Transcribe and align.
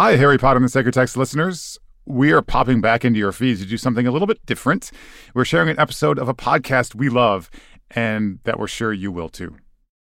Hi, 0.00 0.14
Harry 0.14 0.38
Potter 0.38 0.58
and 0.58 0.64
the 0.64 0.68
Sacred 0.68 0.94
Text 0.94 1.16
listeners. 1.16 1.76
We 2.06 2.30
are 2.30 2.40
popping 2.40 2.80
back 2.80 3.04
into 3.04 3.18
your 3.18 3.32
feeds 3.32 3.58
to 3.62 3.66
do 3.66 3.76
something 3.76 4.06
a 4.06 4.12
little 4.12 4.28
bit 4.28 4.46
different. 4.46 4.92
We're 5.34 5.44
sharing 5.44 5.70
an 5.70 5.80
episode 5.80 6.20
of 6.20 6.28
a 6.28 6.34
podcast 6.34 6.94
we 6.94 7.08
love 7.08 7.50
and 7.90 8.38
that 8.44 8.60
we're 8.60 8.68
sure 8.68 8.92
you 8.92 9.10
will 9.10 9.28
too. 9.28 9.56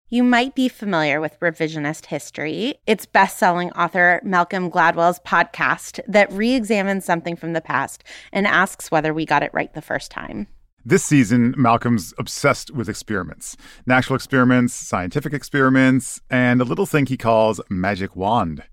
You 0.09 0.25
might 0.25 0.57
be 0.57 0.69
familiar 0.69 1.21
with 1.21 1.39
revisionist 1.39 2.07
history. 2.07 2.75
It's 2.89 3.07
best-selling 3.07 3.71
author 3.75 4.21
Malcolm 4.25 4.69
Gladwell's 4.69 5.21
podcast 5.21 6.01
that 6.09 6.33
re-examines 6.33 7.05
something 7.05 7.37
from 7.37 7.53
the 7.53 7.61
past 7.61 8.03
and 8.33 8.49
asks 8.49 8.91
whether 8.91 9.15
we 9.15 9.25
got 9.25 9.45
it 9.45 9.55
right 9.55 9.73
the 9.75 9.81
first 9.81 10.11
time. 10.11 10.49
This 10.85 11.05
season, 11.05 11.55
Malcolm's 11.57 12.13
obsessed 12.19 12.73
with 12.73 12.89
experiments 12.89 13.57
natural 13.87 14.17
experiments, 14.17 14.75
scientific 14.75 15.33
experiments, 15.33 16.21
and 16.29 16.61
a 16.61 16.65
little 16.65 16.85
thing 16.85 17.07
he 17.07 17.17
calls 17.17 17.61
magic 17.71 18.17
wand 18.17 18.65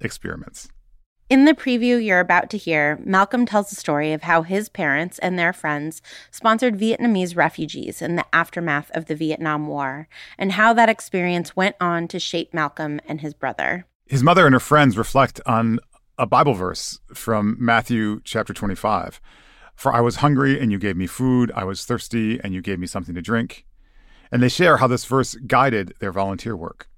experiments. 0.00 0.68
In 1.30 1.44
the 1.44 1.54
preview 1.54 2.04
you're 2.04 2.18
about 2.18 2.50
to 2.50 2.58
hear, 2.58 2.98
Malcolm 3.04 3.46
tells 3.46 3.70
the 3.70 3.76
story 3.76 4.12
of 4.12 4.22
how 4.22 4.42
his 4.42 4.68
parents 4.68 5.16
and 5.20 5.38
their 5.38 5.52
friends 5.52 6.02
sponsored 6.32 6.76
Vietnamese 6.76 7.36
refugees 7.36 8.02
in 8.02 8.16
the 8.16 8.26
aftermath 8.34 8.90
of 8.94 9.06
the 9.06 9.14
Vietnam 9.14 9.68
War, 9.68 10.08
and 10.36 10.50
how 10.50 10.72
that 10.72 10.88
experience 10.88 11.54
went 11.54 11.76
on 11.80 12.08
to 12.08 12.18
shape 12.18 12.52
Malcolm 12.52 13.00
and 13.06 13.20
his 13.20 13.32
brother. 13.32 13.86
His 14.06 14.24
mother 14.24 14.44
and 14.44 14.54
her 14.54 14.60
friends 14.60 14.98
reflect 14.98 15.40
on 15.46 15.78
a 16.18 16.26
Bible 16.26 16.54
verse 16.54 16.98
from 17.14 17.56
Matthew 17.60 18.20
chapter 18.24 18.52
25. 18.52 19.20
For 19.76 19.94
I 19.94 20.00
was 20.00 20.16
hungry, 20.16 20.60
and 20.60 20.72
you 20.72 20.78
gave 20.78 20.96
me 20.96 21.06
food. 21.06 21.52
I 21.54 21.62
was 21.62 21.84
thirsty, 21.84 22.40
and 22.42 22.52
you 22.52 22.60
gave 22.60 22.80
me 22.80 22.88
something 22.88 23.14
to 23.14 23.22
drink. 23.22 23.64
And 24.32 24.42
they 24.42 24.48
share 24.48 24.76
how 24.76 24.88
this 24.88 25.04
verse 25.04 25.36
guided 25.46 25.94
their 26.00 26.12
volunteer 26.12 26.56
work. 26.56 26.88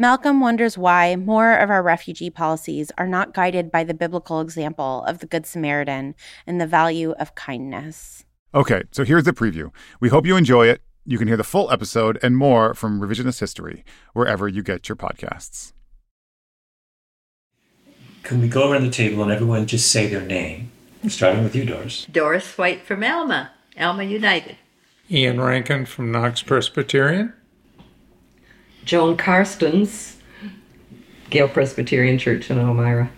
Malcolm 0.00 0.40
wonders 0.40 0.78
why 0.78 1.14
more 1.14 1.54
of 1.54 1.68
our 1.68 1.82
refugee 1.82 2.30
policies 2.30 2.90
are 2.96 3.06
not 3.06 3.34
guided 3.34 3.70
by 3.70 3.84
the 3.84 3.92
biblical 3.92 4.40
example 4.40 5.04
of 5.06 5.18
the 5.18 5.26
Good 5.26 5.44
Samaritan 5.44 6.14
and 6.46 6.58
the 6.58 6.66
value 6.66 7.10
of 7.18 7.34
kindness. 7.34 8.24
Okay, 8.54 8.80
so 8.92 9.04
here's 9.04 9.24
the 9.24 9.34
preview. 9.34 9.70
We 10.00 10.08
hope 10.08 10.24
you 10.24 10.38
enjoy 10.38 10.68
it. 10.68 10.80
You 11.04 11.18
can 11.18 11.28
hear 11.28 11.36
the 11.36 11.44
full 11.44 11.70
episode 11.70 12.18
and 12.22 12.34
more 12.34 12.72
from 12.72 12.98
Revisionist 12.98 13.40
History 13.40 13.84
wherever 14.14 14.48
you 14.48 14.62
get 14.62 14.88
your 14.88 14.96
podcasts. 14.96 15.74
Can 18.22 18.40
we 18.40 18.48
go 18.48 18.72
around 18.72 18.84
the 18.84 18.90
table 18.90 19.22
and 19.22 19.30
everyone 19.30 19.66
just 19.66 19.92
say 19.92 20.06
their 20.06 20.22
name? 20.22 20.72
Starting 21.08 21.44
with 21.44 21.54
you, 21.54 21.66
Doris. 21.66 22.06
Doris 22.10 22.56
White 22.56 22.86
from 22.86 23.04
Alma, 23.04 23.50
Alma 23.78 24.04
United. 24.04 24.56
Ian 25.10 25.42
Rankin 25.42 25.84
from 25.84 26.10
Knox 26.10 26.42
Presbyterian. 26.42 27.34
Joan 28.84 29.16
Karstens, 29.16 30.16
Gale 31.28 31.48
Presbyterian 31.48 32.18
Church 32.18 32.50
in 32.50 32.58
Elmira. 32.58 33.10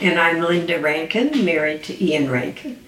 And 0.00 0.18
I'm 0.18 0.40
Linda 0.40 0.78
Rankin, 0.80 1.44
married 1.44 1.84
to 1.84 2.04
Ian 2.04 2.30
Rankin. 2.30 2.84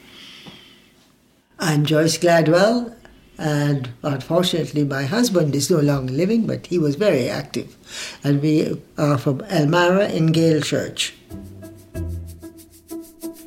I'm 1.59 1.85
Joyce 1.87 2.19
Gladwell, 2.19 2.95
and 3.39 3.89
unfortunately, 4.03 4.85
my 4.85 5.05
husband 5.05 5.55
is 5.55 5.71
no 5.71 5.81
longer 5.81 6.13
living, 6.13 6.47
but 6.47 6.67
he 6.67 6.79
was 6.79 6.97
very 6.97 7.29
active. 7.29 7.77
And 8.23 8.43
we 8.43 8.81
are 8.99 9.17
from 9.17 9.41
Elmira 9.43 10.09
in 10.09 10.27
Gale 10.33 10.61
Church. 10.61 11.15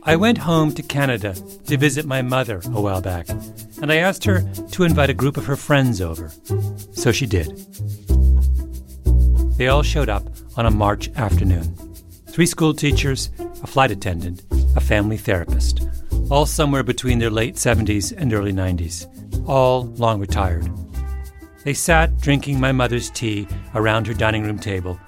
I 0.04 0.16
went 0.16 0.40
home 0.40 0.74
to 0.74 0.82
Canada 0.82 1.36
to 1.68 1.78
visit 1.78 2.08
my 2.08 2.24
mother 2.24 2.62
a 2.66 2.82
while 2.82 3.02
back, 3.02 3.30
and 3.82 3.92
I 3.92 3.98
asked 3.98 4.24
her 4.26 4.42
to 4.72 4.84
invite 4.84 5.12
a 5.12 5.14
group 5.14 5.38
of 5.38 5.46
her 5.46 5.56
friends 5.56 6.02
over. 6.02 6.32
So 6.94 7.12
she 7.12 7.28
did. 7.28 7.68
They 9.62 9.68
all 9.68 9.84
showed 9.84 10.10
up 10.10 10.24
on 10.58 10.66
a 10.66 10.72
March 10.72 11.12
afternoon 11.18 11.76
three 12.26 12.48
school 12.48 12.74
teachers, 12.74 13.30
a 13.62 13.68
flight 13.68 13.92
attendant, 13.92 14.42
a 14.76 14.82
family 14.82 15.18
therapist, 15.18 15.88
all 16.32 16.48
somewhere 16.48 16.82
between 16.82 17.20
their 17.20 17.30
late 17.30 17.58
70s 17.58 18.12
and 18.18 18.34
early 18.34 18.54
90s, 18.54 19.06
all 19.48 19.84
long 19.98 20.20
retired. 20.20 20.68
They 21.64 21.76
sat 21.76 22.20
drinking 22.22 22.60
my 22.60 22.72
mother's 22.72 23.12
tea 23.12 23.48
around 23.76 24.08
her 24.08 24.16
dining 24.16 24.42
room 24.42 24.58
table 24.58 25.00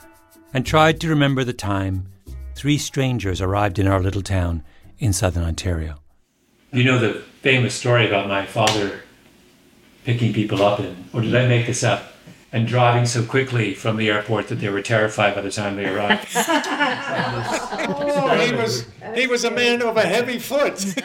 and 0.53 0.63
tried 0.63 1.01
to 1.01 1.09
remember 1.09 1.43
the 1.43 1.53
time 1.53 2.05
three 2.53 2.77
strangers 2.77 3.41
arrived 3.41 3.79
in 3.79 3.87
our 3.87 4.03
little 4.03 4.21
town 4.21 4.61
in 4.99 5.13
southern 5.13 5.45
Ontario. 5.45 5.95
You 6.71 6.83
know 6.83 6.99
the 6.99 7.23
famous 7.41 7.73
story 7.73 8.05
about 8.05 8.27
my 8.27 8.45
father 8.45 9.01
picking 10.05 10.31
people 10.31 10.61
up, 10.61 10.79
in, 10.79 11.05
or 11.11 11.21
oh, 11.21 11.23
did 11.23 11.35
I 11.35 11.47
make 11.47 11.65
this 11.65 11.83
up? 11.83 12.12
And 12.53 12.67
driving 12.67 13.05
so 13.07 13.25
quickly 13.25 13.73
from 13.73 13.97
the 13.97 14.09
airport 14.09 14.47
that 14.47 14.55
they 14.55 14.69
were 14.69 14.81
terrified 14.81 15.33
by 15.33 15.41
the 15.41 15.51
time 15.51 15.75
they 15.75 15.87
arrived. 15.87 16.27
oh, 17.89 18.37
he 18.45 18.53
was 18.55 18.85
he 19.15 19.27
was 19.27 19.43
a 19.43 19.51
man 19.51 19.81
of 19.81 19.97
a 19.97 20.03
heavy 20.03 20.39
foot. 20.39 20.73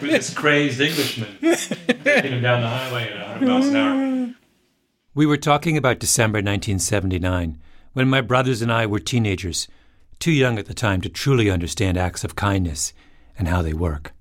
With 0.00 0.10
this 0.10 0.32
crazed 0.34 0.80
Englishman 0.80 1.38
taking 1.40 2.32
him 2.32 2.42
down 2.42 2.60
the 2.60 2.68
highway 2.68 3.10
at 3.10 3.40
100 3.40 3.48
miles 3.48 3.68
an 3.68 3.76
hour. 3.76 4.34
We 5.14 5.26
were 5.26 5.36
talking 5.36 5.76
about 5.76 6.00
December 6.00 6.38
1979 6.38 7.58
when 7.92 8.08
my 8.08 8.20
brothers 8.20 8.60
and 8.60 8.72
I 8.72 8.86
were 8.86 8.98
teenagers, 8.98 9.68
too 10.18 10.32
young 10.32 10.58
at 10.58 10.66
the 10.66 10.74
time 10.74 11.00
to 11.02 11.08
truly 11.08 11.48
understand 11.48 11.96
acts 11.96 12.24
of 12.24 12.36
kindness 12.36 12.92
and 13.38 13.48
how 13.48 13.62
they 13.62 13.72
work. 13.72 14.13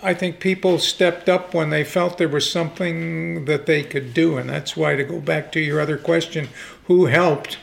I 0.00 0.14
think 0.14 0.38
people 0.38 0.78
stepped 0.78 1.28
up 1.28 1.52
when 1.54 1.70
they 1.70 1.82
felt 1.82 2.18
there 2.18 2.28
was 2.28 2.48
something 2.48 3.46
that 3.46 3.66
they 3.66 3.82
could 3.82 4.14
do, 4.14 4.36
and 4.36 4.48
that's 4.48 4.76
why, 4.76 4.94
to 4.94 5.02
go 5.02 5.18
back 5.18 5.50
to 5.52 5.60
your 5.60 5.80
other 5.80 5.96
question, 5.98 6.46
who 6.84 7.06
helped? 7.06 7.58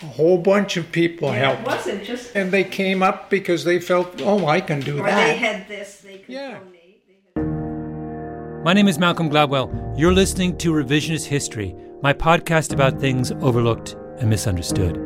A 0.00 0.06
whole 0.06 0.38
bunch 0.38 0.78
of 0.78 0.90
people 0.92 1.28
Yeah, 1.28 1.40
helped. 1.40 1.60
It 1.60 1.66
wasn't 1.66 2.04
just, 2.04 2.34
And 2.34 2.50
they 2.52 2.64
came 2.64 3.02
up 3.02 3.28
because 3.28 3.64
they 3.64 3.78
felt, 3.80 4.22
oh, 4.22 4.46
I 4.46 4.62
can 4.62 4.80
do 4.80 4.98
or 5.00 5.02
that. 5.02 5.26
they 5.26 5.36
had 5.36 5.68
this, 5.68 5.98
they 5.98 6.18
could 6.20 6.34
Yeah. 6.34 6.52
donate. 6.58 7.02
They 7.06 7.42
had... 7.42 8.64
My 8.64 8.72
name 8.72 8.88
is 8.88 8.98
Malcolm 8.98 9.28
Gladwell. 9.28 9.94
You're 9.98 10.14
listening 10.14 10.56
to 10.56 10.72
Revisionist 10.72 11.26
History, 11.26 11.76
my 12.02 12.14
podcast 12.14 12.72
about 12.72 12.98
things 12.98 13.30
overlooked 13.42 13.94
and 14.20 14.30
misunderstood. 14.30 14.98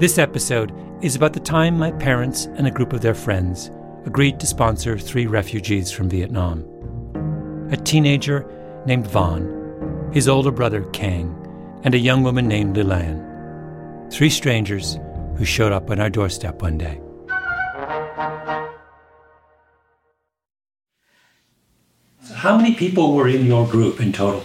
This 0.00 0.18
episode 0.18 0.72
is 1.02 1.14
about 1.14 1.34
the 1.34 1.40
time 1.40 1.78
my 1.78 1.92
parents 1.92 2.46
and 2.56 2.66
a 2.66 2.70
group 2.72 2.92
of 2.92 3.00
their 3.00 3.14
friends 3.14 3.70
agreed 4.06 4.38
to 4.40 4.46
sponsor 4.46 4.98
three 4.98 5.26
refugees 5.26 5.90
from 5.90 6.08
Vietnam. 6.08 6.64
A 7.70 7.76
teenager 7.76 8.46
named 8.86 9.06
Vaughn, 9.06 10.10
his 10.12 10.28
older 10.28 10.50
brother 10.50 10.84
Kang, 10.92 11.34
and 11.84 11.94
a 11.94 11.98
young 11.98 12.22
woman 12.22 12.46
named 12.46 12.76
Lilan. 12.76 14.12
Three 14.12 14.30
strangers 14.30 14.98
who 15.36 15.44
showed 15.44 15.72
up 15.72 15.90
on 15.90 16.00
our 16.00 16.10
doorstep 16.10 16.62
one 16.62 16.78
day. 16.78 17.00
So 22.22 22.34
how 22.34 22.56
many 22.56 22.74
people 22.74 23.14
were 23.14 23.28
in 23.28 23.46
your 23.46 23.66
group 23.66 24.00
in 24.00 24.12
total? 24.12 24.44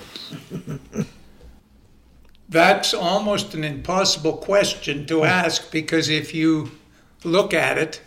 That's 2.49 2.93
almost 2.93 3.53
an 3.53 3.63
impossible 3.63 4.37
question 4.37 5.05
to 5.05 5.23
ask 5.23 5.69
because 5.71 6.09
if 6.09 6.33
you 6.33 6.71
look 7.23 7.53
at 7.53 7.77
it, 7.77 8.01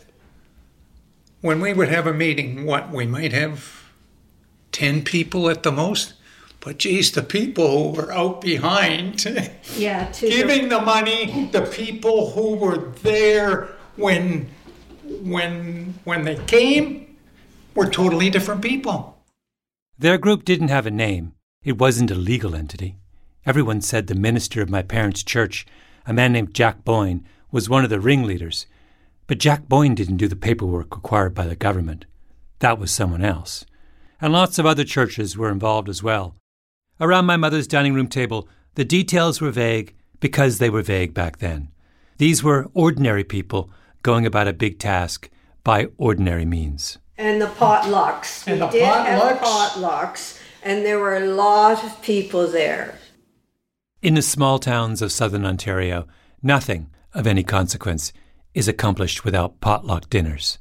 when 1.42 1.60
we 1.60 1.74
would 1.74 1.88
have 1.88 2.06
a 2.06 2.14
meeting, 2.14 2.64
what, 2.64 2.90
we 2.90 3.06
might 3.06 3.32
have 3.32 3.90
10 4.72 5.02
people 5.04 5.50
at 5.50 5.62
the 5.62 5.72
most? 5.72 6.14
But 6.60 6.78
geez, 6.78 7.10
the 7.10 7.22
people 7.22 7.92
who 7.92 8.00
were 8.00 8.12
out 8.12 8.40
behind 8.40 9.24
Yeah, 9.76 10.10
to 10.12 10.28
giving 10.28 10.68
the 10.68 10.80
money, 10.80 11.48
the 11.52 11.62
people 11.62 12.30
who 12.30 12.54
were 12.54 12.92
there 13.02 13.68
when 13.96 14.48
when 15.22 15.94
when 16.04 16.24
they 16.24 16.36
came 16.46 17.16
were 17.74 17.90
totally 17.90 18.30
different 18.30 18.62
people. 18.62 19.18
Their 19.98 20.18
group 20.18 20.44
didn't 20.44 20.68
have 20.68 20.86
a 20.86 20.90
name. 20.90 21.34
It 21.64 21.78
wasn't 21.78 22.12
a 22.12 22.14
legal 22.14 22.54
entity. 22.54 22.96
Everyone 23.44 23.80
said 23.80 24.06
the 24.06 24.14
minister 24.14 24.62
of 24.62 24.70
my 24.70 24.82
parents' 24.82 25.24
church, 25.24 25.66
a 26.06 26.12
man 26.12 26.32
named 26.32 26.54
Jack 26.54 26.84
Boyne, 26.84 27.26
was 27.50 27.68
one 27.68 27.82
of 27.82 27.90
the 27.90 28.00
ringleaders. 28.00 28.66
But 29.32 29.38
Jack 29.38 29.66
Boyne 29.66 29.94
didn't 29.94 30.18
do 30.18 30.28
the 30.28 30.36
paperwork 30.36 30.94
required 30.94 31.34
by 31.34 31.46
the 31.46 31.56
government. 31.56 32.04
That 32.58 32.78
was 32.78 32.90
someone 32.90 33.24
else. 33.24 33.64
And 34.20 34.30
lots 34.30 34.58
of 34.58 34.66
other 34.66 34.84
churches 34.84 35.38
were 35.38 35.50
involved 35.50 35.88
as 35.88 36.02
well. 36.02 36.36
Around 37.00 37.24
my 37.24 37.38
mother's 37.38 37.66
dining 37.66 37.94
room 37.94 38.08
table, 38.08 38.46
the 38.74 38.84
details 38.84 39.40
were 39.40 39.50
vague 39.50 39.94
because 40.20 40.58
they 40.58 40.68
were 40.68 40.82
vague 40.82 41.14
back 41.14 41.38
then. 41.38 41.70
These 42.18 42.44
were 42.44 42.68
ordinary 42.74 43.24
people 43.24 43.70
going 44.02 44.26
about 44.26 44.48
a 44.48 44.52
big 44.52 44.78
task 44.78 45.30
by 45.64 45.86
ordinary 45.96 46.44
means. 46.44 46.98
And 47.16 47.40
the 47.40 47.46
potlucks. 47.46 48.46
And 48.46 48.60
we 48.60 48.66
the 48.66 48.70
did 48.70 48.84
have 48.84 49.38
potlucks? 49.38 49.70
potlucks, 49.70 50.40
and 50.62 50.84
there 50.84 50.98
were 50.98 51.16
a 51.16 51.26
lot 51.26 51.82
of 51.82 52.02
people 52.02 52.48
there. 52.48 52.98
In 54.02 54.12
the 54.12 54.20
small 54.20 54.58
towns 54.58 55.00
of 55.00 55.10
southern 55.10 55.46
Ontario, 55.46 56.06
nothing 56.42 56.90
of 57.14 57.26
any 57.26 57.42
consequence 57.42 58.12
is 58.54 58.68
accomplished 58.68 59.24
without 59.24 59.60
potluck 59.60 60.08
dinners. 60.10 60.58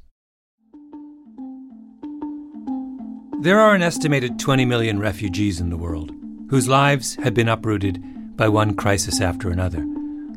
There 3.40 3.58
are 3.58 3.74
an 3.74 3.82
estimated 3.82 4.38
20 4.38 4.64
million 4.64 5.00
refugees 5.00 5.60
in 5.60 5.70
the 5.70 5.76
world 5.76 6.12
whose 6.48 6.68
lives 6.68 7.16
have 7.16 7.34
been 7.34 7.48
uprooted 7.48 8.00
by 8.36 8.48
one 8.48 8.74
crisis 8.74 9.20
after 9.20 9.50
another 9.50 9.84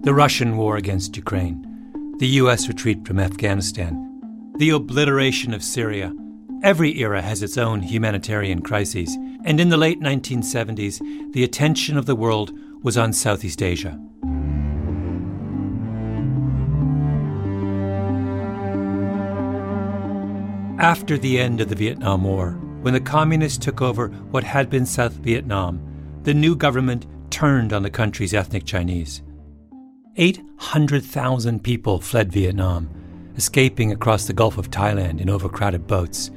the 0.02 0.14
Russian 0.14 0.56
war 0.56 0.78
against 0.78 1.18
Ukraine, 1.18 2.16
the 2.20 2.28
US 2.42 2.68
retreat 2.68 3.08
from 3.08 3.20
Afghanistan, 3.20 4.54
the 4.58 4.70
obliteration 4.70 5.52
of 5.52 5.64
Syria. 5.64 6.14
Every 6.62 7.00
era 7.00 7.24
has 7.24 7.42
its 7.42 7.58
own 7.58 7.82
humanitarian 7.82 8.62
crises, 8.62 9.16
and 9.46 9.60
in 9.60 9.70
the 9.70 9.78
late 9.78 10.00
1970s, 10.00 11.34
the 11.34 11.44
attention 11.44 11.98
of 11.98 12.06
the 12.06 12.16
world 12.16 12.52
was 12.84 12.98
on 12.98 13.14
Southeast 13.14 13.64
Asia. 13.64 14.00
After 20.86 21.18
the 21.18 21.40
end 21.40 21.62
of 21.62 21.70
the 21.70 21.76
Vietnam 21.76 22.26
War, 22.26 22.52
when 22.82 22.94
the 22.94 23.00
communists 23.00 23.58
took 23.58 23.82
over 23.82 24.10
what 24.10 24.44
had 24.44 24.70
been 24.70 24.86
South 24.86 25.14
Vietnam, 25.14 25.82
the 26.22 26.34
new 26.36 26.56
government 26.56 27.08
turned 27.32 27.74
on 27.74 27.82
the 27.82 27.90
country's 27.90 28.36
ethnic 28.36 28.66
Chinese. 28.66 29.24
800,000 30.16 31.64
people 31.64 32.00
fled 32.00 32.32
Vietnam, 32.32 32.88
escaping 33.36 33.94
across 33.94 34.28
the 34.28 34.34
Gulf 34.34 34.60
of 34.60 34.70
Thailand 34.70 35.20
in 35.20 35.28
overcrowded 35.28 35.88
boats. 35.88 36.30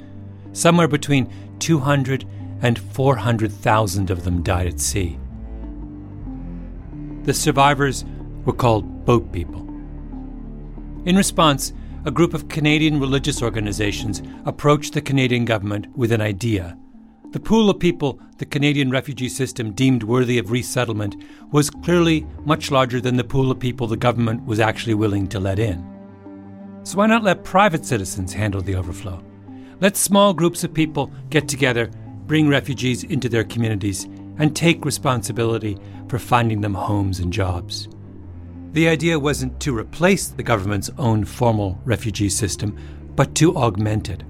Somewhere 0.53 0.87
between 0.87 1.31
200 1.59 2.25
and 2.63 2.79
400,000 2.79 4.09
of 4.09 4.23
them 4.23 4.41
died 4.41 4.65
at 4.65 4.79
sea. 4.79 5.19
The 7.21 7.35
survivors 7.35 8.03
were 8.45 8.53
called 8.53 9.05
boat 9.05 9.31
people. 9.31 9.61
In 11.05 11.15
response, 11.15 11.71
a 12.05 12.11
group 12.11 12.33
of 12.33 12.47
Canadian 12.47 12.99
religious 12.99 13.41
organizations 13.41 14.21
approached 14.45 14.93
the 14.93 15.01
Canadian 15.01 15.45
government 15.45 15.87
with 15.97 16.11
an 16.11 16.21
idea. 16.21 16.77
The 17.31 17.39
pool 17.39 17.69
of 17.69 17.79
people 17.79 18.19
the 18.37 18.45
Canadian 18.45 18.89
refugee 18.89 19.27
system 19.27 19.73
deemed 19.73 20.03
worthy 20.03 20.37
of 20.37 20.49
resettlement 20.49 21.15
was 21.51 21.69
clearly 21.69 22.25
much 22.45 22.71
larger 22.71 23.01
than 23.01 23.17
the 23.17 23.23
pool 23.23 23.51
of 23.51 23.59
people 23.59 23.85
the 23.85 23.97
government 23.97 24.45
was 24.45 24.59
actually 24.59 24.93
willing 24.93 25.27
to 25.27 25.39
let 25.39 25.59
in. 25.59 25.85
So 26.83 26.97
why 26.97 27.07
not 27.07 27.23
let 27.23 27.43
private 27.43 27.85
citizens 27.85 28.33
handle 28.33 28.61
the 28.61 28.75
overflow? 28.75 29.21
Let 29.81 29.97
small 29.97 30.33
groups 30.33 30.63
of 30.63 30.73
people 30.73 31.11
get 31.29 31.47
together, 31.47 31.91
bring 32.25 32.47
refugees 32.47 33.03
into 33.03 33.27
their 33.27 33.43
communities, 33.43 34.05
and 34.37 34.55
take 34.55 34.85
responsibility 34.85 35.77
for 36.07 36.17
finding 36.17 36.61
them 36.61 36.73
homes 36.73 37.19
and 37.19 37.31
jobs. 37.31 37.89
The 38.71 38.87
idea 38.87 39.19
wasn't 39.19 39.59
to 39.61 39.75
replace 39.75 40.27
the 40.27 40.43
government's 40.43 40.91
own 40.99 41.25
formal 41.25 41.79
refugee 41.85 42.29
system, 42.29 42.77
but 43.15 43.33
to 43.35 43.55
augment 43.55 44.09
it. 44.09 44.23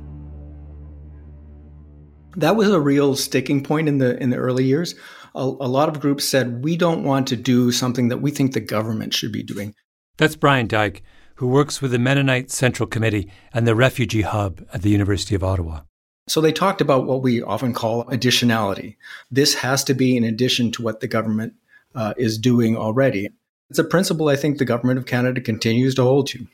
That 2.38 2.56
was 2.56 2.70
a 2.70 2.80
real 2.80 3.16
sticking 3.16 3.62
point 3.64 3.90
in 3.90 3.98
the 3.98 4.22
in 4.22 4.30
the 4.30 4.38
early 4.38 4.64
years. 4.64 4.96
A, 5.36 5.42
a 5.42 5.68
lot 5.68 5.90
of 5.90 6.00
groups 6.00 6.24
said 6.24 6.64
we 6.64 6.78
don't 6.78 7.04
want 7.04 7.28
to 7.28 7.36
do 7.36 7.72
something 7.72 8.08
that 8.08 8.22
we 8.22 8.32
think 8.32 8.54
the 8.54 8.62
government 8.62 9.14
should 9.14 9.32
be 9.34 9.44
doing. 9.44 9.76
That's 10.18 10.38
Brian 10.38 10.68
Dyck, 10.68 11.04
who 11.36 11.48
works 11.48 11.82
with 11.82 11.92
the 11.92 12.00
Mennonite 12.00 12.50
Central 12.50 12.88
Committee 12.88 13.30
and 13.54 13.68
the 13.68 13.76
Refugee 13.76 14.22
Hub 14.22 14.66
at 14.74 14.84
the 14.84 14.90
University 14.90 15.36
of 15.36 15.44
Ottawa. 15.44 15.82
So 16.28 16.40
they 16.40 16.54
talked 16.54 16.80
about 16.80 17.06
what 17.06 17.22
we 17.22 17.42
often 17.42 17.74
call 17.74 18.06
additionality. 18.06 18.96
This 19.32 19.56
has 19.56 19.84
to 19.86 19.94
be 19.94 20.16
in 20.16 20.24
addition 20.24 20.72
to 20.74 20.82
what 20.82 21.00
the 21.00 21.08
government 21.08 21.54
uh, 21.96 22.14
is 22.18 22.38
doing 22.38 22.78
already. 22.78 23.30
It's 23.70 23.80
a 23.80 23.84
principle 23.84 24.30
I 24.30 24.36
think 24.36 24.58
the 24.58 24.66
Government 24.66 24.98
of 24.98 25.06
Canada 25.06 25.42
continues 25.42 25.94
to 25.96 26.04
hold 26.04 26.28
to. 26.28 26.48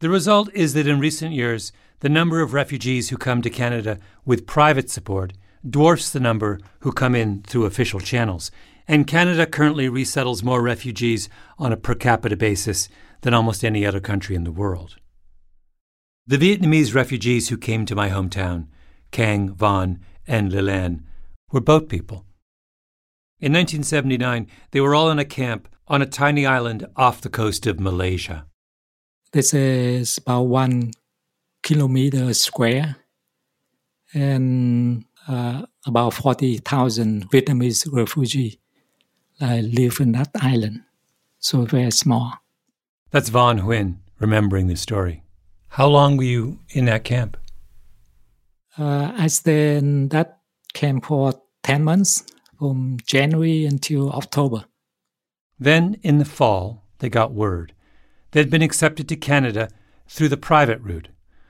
The 0.00 0.08
result 0.08 0.48
is 0.54 0.74
that 0.74 0.86
in 0.86 0.98
recent 0.98 1.32
years, 1.32 1.72
the 2.00 2.08
number 2.08 2.40
of 2.40 2.54
refugees 2.54 3.10
who 3.10 3.16
come 3.16 3.42
to 3.42 3.50
Canada 3.50 3.98
with 4.24 4.46
private 4.46 4.90
support 4.90 5.34
dwarfs 5.68 6.10
the 6.10 6.20
number 6.20 6.58
who 6.80 6.90
come 6.90 7.14
in 7.14 7.42
through 7.42 7.66
official 7.66 8.00
channels. 8.00 8.50
And 8.88 9.06
Canada 9.06 9.46
currently 9.46 9.88
resettles 9.88 10.42
more 10.42 10.60
refugees 10.60 11.28
on 11.58 11.72
a 11.72 11.76
per 11.76 11.94
capita 11.94 12.36
basis 12.36 12.88
than 13.20 13.34
almost 13.34 13.64
any 13.64 13.86
other 13.86 14.00
country 14.00 14.34
in 14.34 14.44
the 14.44 14.50
world. 14.50 14.96
The 16.26 16.38
Vietnamese 16.38 16.94
refugees 16.94 17.48
who 17.48 17.56
came 17.56 17.86
to 17.86 17.94
my 17.94 18.08
hometown, 18.08 18.68
Kang, 19.12 19.54
Van, 19.54 20.00
and 20.26 20.50
Lilan, 20.50 21.02
were 21.52 21.60
boat 21.60 21.88
people. 21.88 22.24
In 23.42 23.52
1979, 23.54 24.46
they 24.70 24.80
were 24.80 24.94
all 24.94 25.10
in 25.10 25.18
a 25.18 25.24
camp 25.24 25.68
on 25.88 26.00
a 26.00 26.06
tiny 26.06 26.46
island 26.46 26.86
off 26.94 27.20
the 27.20 27.28
coast 27.28 27.66
of 27.66 27.80
Malaysia. 27.80 28.46
This 29.32 29.52
is 29.52 30.16
about 30.18 30.42
one 30.42 30.92
kilometer 31.64 32.32
square 32.34 32.94
and 34.14 35.04
uh, 35.26 35.66
about 35.84 36.14
40,000 36.14 37.30
Vietnamese 37.30 37.92
refugees 37.92 38.58
uh, 39.40 39.56
live 39.56 39.98
in 39.98 40.12
that 40.12 40.30
island. 40.36 40.84
So 41.40 41.64
very 41.64 41.90
small. 41.90 42.34
That's 43.10 43.28
Von 43.28 43.58
Huynh 43.58 43.96
remembering 44.20 44.68
the 44.68 44.76
story. 44.76 45.24
How 45.70 45.88
long 45.88 46.16
were 46.16 46.22
you 46.22 46.60
in 46.70 46.84
that 46.84 47.02
camp? 47.02 47.36
Uh, 48.78 49.10
I 49.16 49.26
stayed 49.26 49.78
in 49.78 50.08
that 50.10 50.38
camp 50.74 51.06
for 51.06 51.42
10 51.64 51.82
months, 51.82 52.24
from 52.62 52.96
January 53.04 53.64
until 53.64 54.12
October. 54.12 54.66
Then, 55.58 55.96
in 56.04 56.18
the 56.18 56.24
fall, 56.24 56.84
they 57.00 57.08
got 57.08 57.32
word. 57.32 57.74
They'd 58.30 58.50
been 58.50 58.62
accepted 58.62 59.08
to 59.08 59.16
Canada 59.16 59.68
through 60.06 60.28
the 60.28 60.36
private 60.36 60.80
route, 60.80 61.08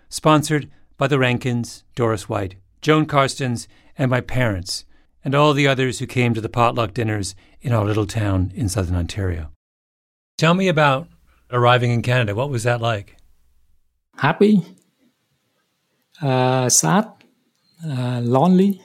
sponsored 0.08 0.70
by 0.96 1.08
the 1.08 1.18
Rankins, 1.18 1.84
Doris 1.94 2.30
White, 2.30 2.54
Joan 2.80 3.04
Karstens, 3.04 3.68
and 3.98 4.10
my 4.10 4.22
parents, 4.22 4.86
and 5.22 5.34
all 5.34 5.52
the 5.52 5.68
others 5.68 5.98
who 5.98 6.06
came 6.06 6.32
to 6.32 6.40
the 6.40 6.48
potluck 6.48 6.94
dinners 6.94 7.34
in 7.60 7.74
our 7.74 7.84
little 7.84 8.06
town 8.06 8.50
in 8.54 8.70
southern 8.70 8.96
Ontario. 8.96 9.50
Tell 10.38 10.54
me 10.54 10.66
about 10.66 11.08
arriving 11.50 11.90
in 11.90 12.00
Canada. 12.00 12.34
What 12.34 12.48
was 12.48 12.62
that 12.62 12.80
like? 12.80 13.18
Happy, 14.16 14.64
uh, 16.22 16.70
sad, 16.70 17.12
uh, 17.86 18.20
lonely, 18.22 18.80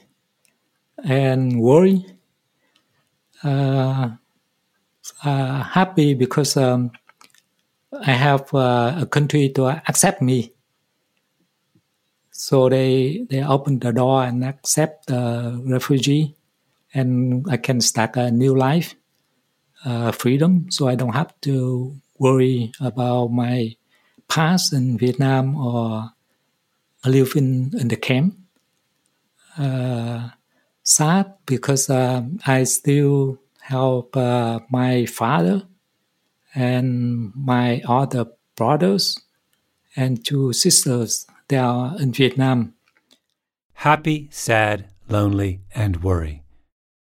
and 1.02 1.58
worry. 1.62 2.04
Uh, 3.42 4.10
uh, 5.24 5.62
happy 5.62 6.14
because 6.14 6.56
um, 6.56 6.90
I 7.92 8.12
have 8.12 8.52
uh, 8.52 8.96
a 9.00 9.06
country 9.06 9.48
to 9.50 9.66
accept 9.88 10.20
me. 10.22 10.52
So 12.30 12.68
they 12.68 13.26
they 13.28 13.42
open 13.42 13.80
the 13.80 13.92
door 13.92 14.22
and 14.24 14.44
accept 14.44 15.08
the 15.08 15.60
refugee, 15.66 16.36
and 16.94 17.44
I 17.50 17.56
can 17.56 17.80
start 17.80 18.16
a 18.16 18.30
new 18.30 18.54
life, 18.54 18.94
uh, 19.84 20.12
freedom. 20.12 20.70
So 20.70 20.86
I 20.88 20.94
don't 20.94 21.14
have 21.14 21.34
to 21.42 21.96
worry 22.18 22.72
about 22.80 23.32
my 23.32 23.74
past 24.28 24.72
in 24.72 24.98
Vietnam 24.98 25.56
or 25.56 26.12
live 27.04 27.34
in, 27.36 27.72
in 27.78 27.88
the 27.88 27.96
camp. 27.96 28.36
Uh, 29.56 30.28
sad 30.88 31.34
because 31.44 31.90
uh, 31.90 32.22
I 32.46 32.64
still 32.64 33.38
help 33.60 34.16
uh, 34.16 34.60
my 34.70 35.04
father 35.04 35.64
and 36.54 37.30
my 37.34 37.82
other 37.86 38.26
brothers 38.56 39.20
and 39.94 40.24
two 40.24 40.52
sisters. 40.52 41.26
They 41.48 41.58
are 41.58 41.94
in 42.00 42.12
Vietnam. 42.12 42.74
Happy, 43.74 44.28
sad, 44.32 44.88
lonely, 45.08 45.60
and 45.74 46.02
worry. 46.02 46.42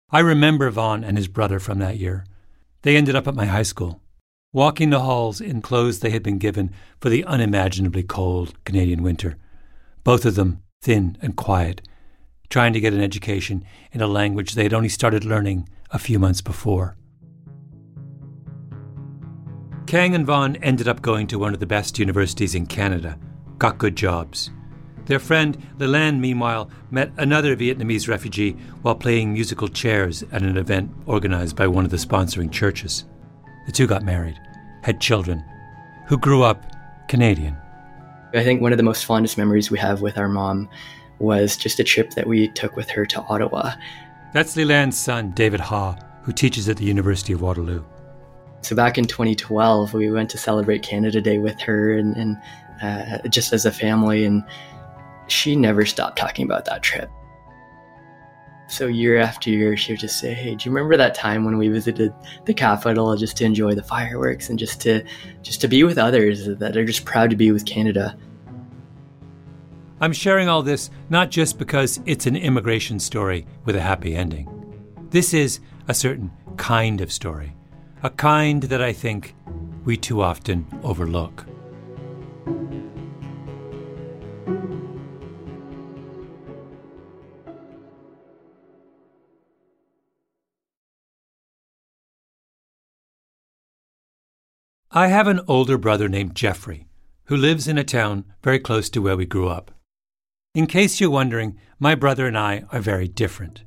I 0.09 0.19
remember 0.19 0.69
Vaughn 0.71 1.03
and 1.03 1.17
his 1.17 1.27
brother 1.27 1.59
from 1.59 1.79
that 1.79 1.97
year. 1.97 2.25
They 2.81 2.97
ended 2.97 3.15
up 3.15 3.27
at 3.27 3.35
my 3.35 3.45
high 3.45 3.63
school, 3.63 4.01
walking 4.51 4.89
the 4.89 5.01
halls 5.01 5.39
in 5.39 5.61
clothes 5.61 5.99
they 5.99 6.09
had 6.09 6.23
been 6.23 6.39
given 6.39 6.71
for 6.99 7.09
the 7.09 7.23
unimaginably 7.25 8.03
cold 8.03 8.53
Canadian 8.65 9.03
winter. 9.03 9.37
Both 10.03 10.25
of 10.25 10.35
them 10.35 10.63
thin 10.81 11.17
and 11.21 11.35
quiet, 11.35 11.81
trying 12.49 12.73
to 12.73 12.79
get 12.79 12.93
an 12.93 13.01
education 13.01 13.63
in 13.91 14.01
a 14.01 14.07
language 14.07 14.53
they 14.53 14.63
had 14.63 14.73
only 14.73 14.89
started 14.89 15.25
learning 15.25 15.67
a 15.91 15.99
few 15.99 16.19
months 16.19 16.41
before. 16.41 16.97
Kang 19.87 20.15
and 20.15 20.25
Vaughn 20.25 20.55
ended 20.57 20.87
up 20.87 21.01
going 21.01 21.27
to 21.27 21.37
one 21.37 21.53
of 21.53 21.59
the 21.59 21.65
best 21.65 21.99
universities 21.99 22.55
in 22.55 22.65
Canada, 22.65 23.19
got 23.59 23.77
good 23.77 23.95
jobs. 23.95 24.49
Their 25.05 25.19
friend 25.19 25.57
Lilan, 25.77 26.19
meanwhile, 26.19 26.71
met 26.89 27.11
another 27.17 27.55
Vietnamese 27.55 28.07
refugee 28.07 28.53
while 28.81 28.95
playing 28.95 29.33
musical 29.33 29.67
chairs 29.67 30.23
at 30.31 30.41
an 30.41 30.57
event 30.57 30.91
organized 31.05 31.55
by 31.55 31.67
one 31.67 31.85
of 31.85 31.91
the 31.91 31.97
sponsoring 31.97 32.51
churches. 32.51 33.05
The 33.67 33.71
two 33.71 33.85
got 33.85 34.01
married, 34.01 34.39
had 34.81 34.99
children, 34.99 35.43
who 36.07 36.17
grew 36.17 36.41
up 36.41 36.63
Canadian. 37.07 37.55
I 38.33 38.43
think 38.43 38.61
one 38.61 38.73
of 38.73 38.77
the 38.77 38.83
most 38.83 39.05
fondest 39.05 39.37
memories 39.37 39.69
we 39.69 39.77
have 39.79 40.01
with 40.01 40.17
our 40.17 40.27
mom 40.27 40.67
was 41.19 41.57
just 41.57 41.79
a 41.79 41.83
trip 41.83 42.11
that 42.11 42.27
we 42.27 42.47
took 42.49 42.75
with 42.75 42.89
her 42.89 43.05
to 43.05 43.21
Ottawa. 43.21 43.71
That's 44.33 44.55
Lilan's 44.55 44.97
son, 44.97 45.31
David 45.31 45.59
Ha, 45.61 45.95
who 46.23 46.31
teaches 46.31 46.67
at 46.67 46.77
the 46.77 46.85
University 46.85 47.33
of 47.33 47.41
Waterloo. 47.41 47.83
So 48.61 48.75
back 48.75 48.97
in 48.97 49.05
2012, 49.05 49.93
we 49.93 50.11
went 50.11 50.29
to 50.31 50.37
celebrate 50.37 50.81
Canada 50.81 51.21
Day 51.21 51.37
with 51.37 51.59
her 51.61 51.93
and, 51.93 52.15
and 52.17 52.37
uh, 52.81 53.27
just 53.29 53.53
as 53.53 53.65
a 53.65 53.71
family, 53.71 54.25
and 54.25 54.43
she 55.27 55.55
never 55.55 55.85
stopped 55.85 56.17
talking 56.17 56.45
about 56.45 56.65
that 56.65 56.81
trip. 56.81 57.09
So 58.67 58.87
year 58.87 59.19
after 59.19 59.51
year, 59.51 59.77
she 59.77 59.93
would 59.93 59.99
just 59.99 60.19
say, 60.19 60.33
"Hey, 60.33 60.55
do 60.55 60.67
you 60.67 60.75
remember 60.75 60.97
that 60.97 61.13
time 61.13 61.45
when 61.45 61.57
we 61.57 61.67
visited 61.69 62.11
the 62.45 62.53
capital 62.53 63.15
just 63.15 63.37
to 63.37 63.45
enjoy 63.45 63.75
the 63.75 63.83
fireworks 63.83 64.49
and 64.49 64.57
just 64.57 64.81
to 64.81 65.03
just 65.43 65.61
to 65.61 65.67
be 65.67 65.83
with 65.83 65.99
others 65.99 66.47
that 66.47 66.75
are 66.75 66.85
just 66.85 67.05
proud 67.05 67.29
to 67.29 67.35
be 67.35 67.51
with 67.51 67.65
Canada?" 67.65 68.17
I'm 70.01 70.11
sharing 70.13 70.49
all 70.49 70.61
this 70.61 70.89
not 71.09 71.31
just 71.31 71.57
because 71.57 72.01
it's 72.05 72.25
an 72.25 72.35
immigration 72.35 72.99
story 72.99 73.47
with 73.63 73.75
a 73.75 73.81
happy 73.81 74.15
ending. 74.15 74.49
This 75.09 75.33
is 75.33 75.61
a 75.87 75.93
certain 75.93 76.31
kind 76.57 76.99
of 76.99 77.11
story, 77.11 77.55
a 78.03 78.09
kind 78.09 78.63
that 78.63 78.81
I 78.81 78.91
think 78.91 79.35
we 79.85 79.95
too 79.95 80.21
often 80.21 80.67
overlook. 80.83 81.45
I 94.91 95.07
have 95.07 95.27
an 95.27 95.41
older 95.47 95.77
brother 95.77 96.07
named 96.07 96.35
Jeffrey 96.35 96.87
who 97.25 97.35
lives 97.35 97.67
in 97.67 97.77
a 97.77 97.83
town 97.83 98.23
very 98.43 98.59
close 98.59 98.89
to 98.89 99.01
where 99.01 99.17
we 99.17 99.25
grew 99.25 99.49
up. 99.49 99.74
In 100.55 100.67
case 100.67 101.01
you're 101.01 101.09
wondering, 101.09 101.57
my 101.79 101.95
brother 101.95 102.27
and 102.27 102.37
I 102.37 102.63
are 102.71 102.79
very 102.79 103.09
different. 103.09 103.63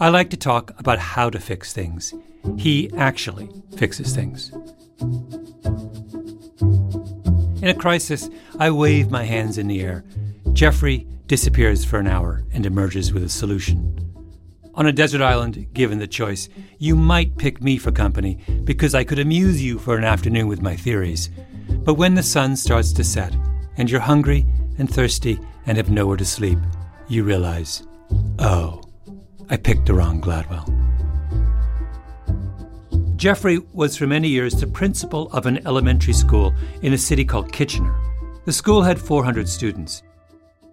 I 0.00 0.08
like 0.08 0.30
to 0.30 0.36
talk 0.38 0.72
about 0.78 0.98
how 0.98 1.28
to 1.28 1.38
fix 1.38 1.74
things. 1.74 2.14
He 2.56 2.90
actually 2.96 3.50
fixes 3.76 4.14
things. 4.16 4.50
In 7.60 7.68
a 7.68 7.74
crisis, 7.74 8.30
I 8.58 8.70
wave 8.70 9.10
my 9.10 9.24
hands 9.24 9.58
in 9.58 9.68
the 9.68 9.82
air. 9.82 10.06
Jeffrey 10.54 11.06
disappears 11.26 11.84
for 11.84 11.98
an 11.98 12.06
hour 12.06 12.44
and 12.50 12.64
emerges 12.64 13.12
with 13.12 13.24
a 13.24 13.28
solution. 13.28 13.98
On 14.74 14.86
a 14.86 14.92
desert 14.92 15.20
island, 15.20 15.66
given 15.74 15.98
the 15.98 16.06
choice, 16.06 16.48
you 16.78 16.96
might 16.96 17.36
pick 17.36 17.62
me 17.62 17.76
for 17.76 17.92
company 17.92 18.38
because 18.64 18.94
I 18.94 19.04
could 19.04 19.18
amuse 19.18 19.62
you 19.62 19.78
for 19.78 19.98
an 19.98 20.04
afternoon 20.04 20.48
with 20.48 20.62
my 20.62 20.76
theories. 20.76 21.28
But 21.68 21.94
when 21.94 22.14
the 22.14 22.22
sun 22.22 22.56
starts 22.56 22.94
to 22.94 23.04
set, 23.04 23.36
and 23.76 23.90
you're 23.90 24.00
hungry 24.00 24.46
and 24.78 24.88
thirsty 24.88 25.38
and 25.66 25.76
have 25.76 25.90
nowhere 25.90 26.16
to 26.16 26.24
sleep, 26.24 26.58
you 27.08 27.24
realize, 27.24 27.86
oh, 28.38 28.82
I 29.48 29.56
picked 29.56 29.86
the 29.86 29.94
wrong 29.94 30.20
Gladwell. 30.20 30.68
Jeffrey 33.16 33.58
was 33.72 33.96
for 33.96 34.06
many 34.06 34.28
years 34.28 34.54
the 34.54 34.66
principal 34.66 35.30
of 35.32 35.46
an 35.46 35.64
elementary 35.66 36.12
school 36.12 36.52
in 36.82 36.92
a 36.92 36.98
city 36.98 37.24
called 37.24 37.52
Kitchener. 37.52 37.94
The 38.46 38.52
school 38.52 38.82
had 38.82 38.98
400 38.98 39.48
students. 39.48 40.02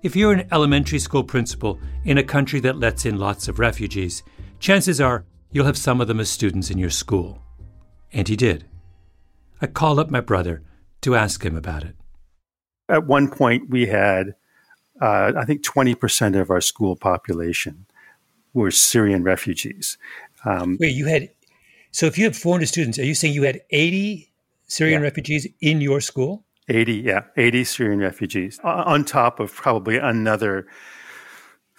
If 0.01 0.15
you're 0.15 0.34
an 0.34 0.48
elementary 0.51 0.98
school 0.98 1.24
principal 1.24 1.79
in 2.05 2.17
a 2.17 2.24
country 2.24 2.60
that 2.62 2.79
lets 2.79 3.05
in 3.05 3.19
lots 3.19 3.48
of 3.48 3.60
refugees, 3.60 4.24
chances 4.60 5.00
are 5.00 5.25
you'll 5.51 5.65
have 5.65 5.77
some 5.77 6.01
of 6.01 6.08
them 6.08 6.19
as 6.19 6.29
students 6.29 6.72
in 6.72 6.77
your 6.79 6.89
school. 6.89 7.43
And 8.12 8.27
he 8.27 8.36
did. 8.36 8.65
I 9.62 9.67
called 9.67 10.00
up 10.00 10.10
my 10.10 10.22
brother 10.22 10.63
to 11.01 11.15
ask 11.15 11.46
him 11.46 11.55
about 11.55 11.84
it. 11.84 11.96
At 12.88 13.05
one 13.05 13.29
point, 13.29 13.69
we 13.69 13.86
had, 13.86 14.36
uh, 15.01 15.34
I 15.38 15.46
think, 15.46 15.63
20% 15.63 16.39
of 16.39 16.50
our 16.50 16.62
school 16.62 16.96
population 16.96 17.86
were 18.53 18.72
Syrian 18.72 19.24
refugees. 19.24 19.98
Um, 20.46 20.77
Wait, 20.79 20.94
you 20.94 21.06
had, 21.06 21.29
so 21.91 22.06
if 22.06 22.18
you 22.18 22.24
had 22.24 22.36
400 22.36 22.68
students, 22.68 23.00
are 23.00 23.06
you 23.06 23.15
saying 23.15 23.34
you 23.34 23.44
had 23.44 23.62
80 23.70 24.32
Syrian 24.68 25.01
yeah. 25.01 25.06
refugees 25.06 25.48
in 25.62 25.82
your 25.82 26.01
school? 26.01 26.44
80, 26.68 26.94
yeah, 26.94 27.24
80 27.36 27.63
Syrian 27.63 28.00
refugees 28.00 28.60
on 28.63 29.03
top 29.03 29.39
of 29.39 29.53
probably 29.53 29.98
another 29.98 30.68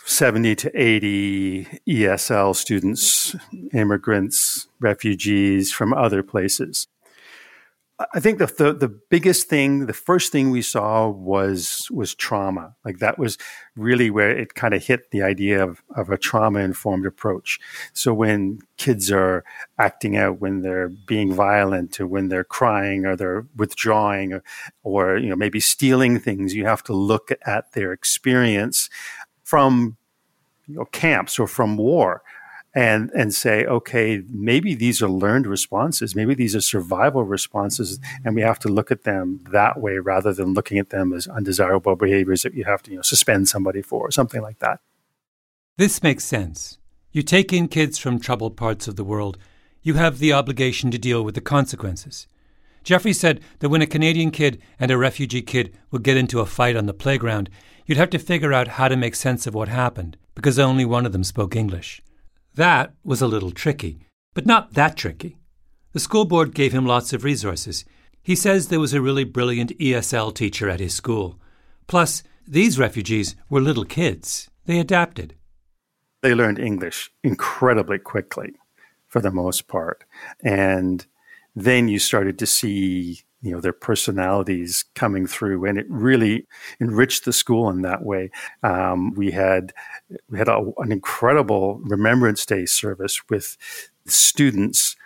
70 0.04 0.56
to 0.56 0.80
80 0.80 1.64
ESL 1.86 2.56
students, 2.56 3.36
immigrants, 3.72 4.66
refugees 4.80 5.72
from 5.72 5.92
other 5.92 6.22
places. 6.22 6.88
I 8.14 8.20
think 8.20 8.38
the, 8.38 8.46
the, 8.46 8.72
the 8.72 8.88
biggest 8.88 9.48
thing, 9.48 9.84
the 9.84 9.92
first 9.92 10.32
thing 10.32 10.50
we 10.50 10.62
saw 10.62 11.08
was 11.08 11.86
was 11.90 12.14
trauma. 12.14 12.74
Like 12.84 12.98
that 12.98 13.18
was 13.18 13.36
really 13.76 14.10
where 14.10 14.30
it 14.30 14.54
kind 14.54 14.72
of 14.72 14.84
hit 14.84 15.10
the 15.10 15.22
idea 15.22 15.62
of 15.62 15.82
of 15.96 16.08
a 16.08 16.16
trauma 16.16 16.60
informed 16.60 17.04
approach. 17.04 17.58
So 17.92 18.14
when 18.14 18.60
kids 18.78 19.10
are 19.12 19.44
acting 19.78 20.16
out, 20.16 20.40
when 20.40 20.62
they're 20.62 20.88
being 20.88 21.34
violent, 21.34 22.00
or 22.00 22.06
when 22.06 22.28
they're 22.28 22.44
crying, 22.44 23.04
or 23.04 23.16
they're 23.16 23.46
withdrawing, 23.56 24.32
or, 24.32 24.42
or 24.82 25.18
you 25.18 25.28
know 25.28 25.36
maybe 25.36 25.60
stealing 25.60 26.18
things, 26.18 26.54
you 26.54 26.64
have 26.64 26.82
to 26.84 26.94
look 26.94 27.30
at 27.44 27.72
their 27.72 27.92
experience 27.92 28.88
from 29.44 29.98
you 30.66 30.76
know, 30.76 30.84
camps 30.86 31.38
or 31.38 31.46
from 31.46 31.76
war 31.76 32.22
and 32.74 33.10
and 33.10 33.34
say, 33.34 33.64
okay, 33.64 34.22
maybe 34.28 34.74
these 34.74 35.02
are 35.02 35.08
learned 35.08 35.46
responses, 35.46 36.14
maybe 36.14 36.34
these 36.34 36.54
are 36.54 36.60
survival 36.60 37.24
responses, 37.24 37.98
and 38.24 38.34
we 38.34 38.42
have 38.42 38.58
to 38.60 38.68
look 38.68 38.90
at 38.90 39.04
them 39.04 39.40
that 39.50 39.80
way 39.80 39.98
rather 39.98 40.32
than 40.32 40.54
looking 40.54 40.78
at 40.78 40.90
them 40.90 41.12
as 41.12 41.26
undesirable 41.26 41.96
behaviors 41.96 42.42
that 42.42 42.54
you 42.54 42.64
have 42.64 42.82
to 42.82 42.90
you 42.92 42.96
know, 42.96 43.02
suspend 43.02 43.48
somebody 43.48 43.82
for 43.82 44.06
or 44.06 44.10
something 44.10 44.42
like 44.42 44.60
that. 44.60 44.80
This 45.76 46.02
makes 46.02 46.24
sense. 46.24 46.78
You 47.12 47.22
take 47.22 47.52
in 47.52 47.66
kids 47.66 47.98
from 47.98 48.20
troubled 48.20 48.56
parts 48.56 48.86
of 48.86 48.96
the 48.96 49.04
world, 49.04 49.36
you 49.82 49.94
have 49.94 50.18
the 50.18 50.32
obligation 50.32 50.90
to 50.90 50.98
deal 50.98 51.24
with 51.24 51.34
the 51.34 51.40
consequences. 51.40 52.28
Jeffrey 52.84 53.12
said 53.12 53.40
that 53.58 53.68
when 53.68 53.82
a 53.82 53.86
Canadian 53.86 54.30
kid 54.30 54.60
and 54.78 54.90
a 54.90 54.98
refugee 54.98 55.42
kid 55.42 55.76
would 55.90 56.02
get 56.02 56.16
into 56.16 56.40
a 56.40 56.46
fight 56.46 56.76
on 56.76 56.86
the 56.86 56.94
playground, 56.94 57.50
you'd 57.84 57.98
have 57.98 58.10
to 58.10 58.18
figure 58.18 58.52
out 58.52 58.68
how 58.68 58.88
to 58.88 58.96
make 58.96 59.14
sense 59.14 59.46
of 59.46 59.54
what 59.54 59.68
happened 59.68 60.16
because 60.34 60.58
only 60.58 60.84
one 60.84 61.04
of 61.04 61.12
them 61.12 61.24
spoke 61.24 61.56
English. 61.56 62.00
That 62.54 62.94
was 63.04 63.22
a 63.22 63.28
little 63.28 63.50
tricky, 63.50 64.00
but 64.34 64.46
not 64.46 64.74
that 64.74 64.96
tricky. 64.96 65.36
The 65.92 66.00
school 66.00 66.24
board 66.24 66.54
gave 66.54 66.72
him 66.72 66.86
lots 66.86 67.12
of 67.12 67.24
resources. 67.24 67.84
He 68.22 68.36
says 68.36 68.68
there 68.68 68.80
was 68.80 68.94
a 68.94 69.00
really 69.00 69.24
brilliant 69.24 69.76
ESL 69.78 70.34
teacher 70.34 70.68
at 70.68 70.80
his 70.80 70.94
school. 70.94 71.38
Plus, 71.86 72.22
these 72.46 72.78
refugees 72.78 73.36
were 73.48 73.60
little 73.60 73.84
kids. 73.84 74.50
They 74.66 74.78
adapted. 74.78 75.34
They 76.22 76.34
learned 76.34 76.58
English 76.58 77.10
incredibly 77.24 77.98
quickly, 77.98 78.52
for 79.08 79.20
the 79.20 79.30
most 79.30 79.66
part. 79.66 80.04
And 80.44 81.06
then 81.54 81.88
you 81.88 81.98
started 81.98 82.38
to 82.38 82.46
see 82.46 83.22
you 83.42 83.50
know 83.50 83.60
their 83.60 83.72
personalities 83.72 84.84
coming 84.94 85.26
through 85.26 85.64
and 85.64 85.78
it 85.78 85.86
really 85.88 86.46
enriched 86.80 87.24
the 87.24 87.32
school 87.32 87.70
in 87.70 87.82
that 87.82 88.02
way. 88.02 88.30
Um, 88.62 89.14
we 89.14 89.30
had 89.30 89.72
we 90.28 90.38
had 90.38 90.48
a, 90.48 90.62
an 90.78 90.92
incredible 90.92 91.80
remembrance 91.82 92.44
day 92.44 92.66
service 92.66 93.20
with 93.28 93.56
students 94.06 94.96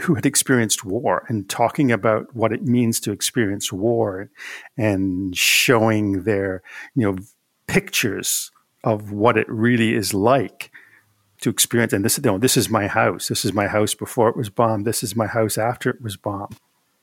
who 0.00 0.14
had 0.14 0.26
experienced 0.26 0.84
war 0.84 1.24
and 1.28 1.48
talking 1.48 1.90
about 1.90 2.34
what 2.34 2.52
it 2.52 2.62
means 2.62 3.00
to 3.00 3.12
experience 3.12 3.72
war 3.72 4.30
and 4.76 5.36
showing 5.36 6.24
their 6.24 6.62
you 6.94 7.04
know 7.04 7.18
pictures 7.66 8.50
of 8.84 9.12
what 9.12 9.36
it 9.36 9.48
really 9.48 9.94
is 9.94 10.14
like 10.14 10.70
to 11.40 11.50
experience 11.50 11.92
and 11.92 12.04
this 12.04 12.18
you 12.18 12.24
know, 12.24 12.38
this 12.38 12.56
is 12.56 12.68
my 12.68 12.88
house. 12.88 13.28
This 13.28 13.44
is 13.44 13.52
my 13.52 13.68
house 13.68 13.94
before 13.94 14.28
it 14.28 14.36
was 14.36 14.50
bombed. 14.50 14.84
This 14.84 15.04
is 15.04 15.14
my 15.14 15.28
house 15.28 15.56
after 15.56 15.90
it 15.90 16.02
was 16.02 16.16
bombed 16.16 16.58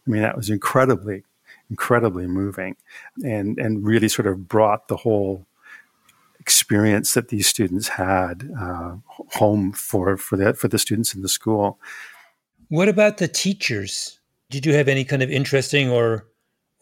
I 0.05 0.11
mean, 0.11 0.21
that 0.21 0.37
was 0.37 0.49
incredibly, 0.49 1.23
incredibly 1.69 2.27
moving 2.27 2.75
and, 3.23 3.57
and 3.57 3.85
really 3.85 4.07
sort 4.07 4.27
of 4.27 4.47
brought 4.47 4.87
the 4.87 4.97
whole 4.97 5.45
experience 6.39 7.15
that 7.15 7.29
these 7.29 7.47
students 7.47 7.87
had 7.87 8.51
uh, 8.59 8.95
home 9.07 9.71
for, 9.71 10.15
for, 10.15 10.37
the, 10.37 10.53
for 10.53 10.67
the 10.67 10.77
students 10.77 11.15
in 11.15 11.21
the 11.21 11.29
school. 11.29 11.79
What 12.69 12.87
about 12.87 13.17
the 13.17 13.27
teachers? 13.27 14.19
Did 14.51 14.65
you 14.65 14.73
have 14.73 14.87
any 14.87 15.03
kind 15.03 15.23
of 15.23 15.31
interesting 15.31 15.89
or 15.89 16.27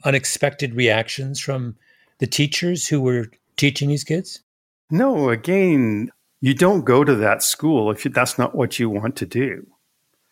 unexpected 0.03 0.75
reactions 0.75 1.39
from 1.39 1.77
the 2.20 2.27
teachers 2.27 2.88
who 2.88 3.01
were 3.01 3.27
teaching 3.56 3.88
these 3.89 4.03
kids? 4.03 4.42
No, 4.92 5.30
again, 5.30 6.12
you 6.42 6.53
don't 6.53 6.84
go 6.84 7.06
to 7.06 7.15
that 7.15 7.42
school 7.42 7.89
if 7.89 8.03
that's 8.03 8.38
not 8.38 8.56
what 8.56 8.80
you 8.80 8.89
want 8.89 9.15
to 9.15 9.25
do 9.25 9.65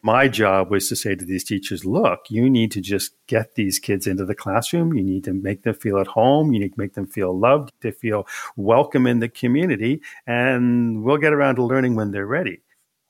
my 0.04 0.28
job 0.28 0.72
was 0.72 0.90
to 0.90 0.96
say 0.96 1.16
to 1.16 1.26
these 1.26 1.44
teachers, 1.44 1.86
look, 1.86 2.26
you 2.30 2.50
need 2.50 2.72
to 2.72 2.82
just 2.82 3.14
get 3.28 3.54
these 3.54 3.78
kids 3.78 4.08
into 4.08 4.26
the 4.26 4.34
classroom. 4.34 4.94
You 4.94 5.04
need 5.04 5.24
to 5.26 5.34
make 5.34 5.62
them 5.62 5.76
feel 5.76 6.00
at 6.00 6.08
home. 6.08 6.54
You 6.54 6.60
need 6.60 6.74
to 6.74 6.80
make 6.80 6.94
them 6.94 7.06
feel 7.06 7.38
loved, 7.38 7.72
to 7.82 7.92
feel 7.92 8.28
welcome 8.56 9.06
in 9.06 9.20
the 9.20 9.30
community, 9.30 10.02
and 10.26 11.04
we'll 11.04 11.18
get 11.18 11.34
around 11.34 11.56
to 11.56 11.64
learning 11.64 11.96
when 11.96 12.12
they're 12.12 12.26
ready. 12.26 12.62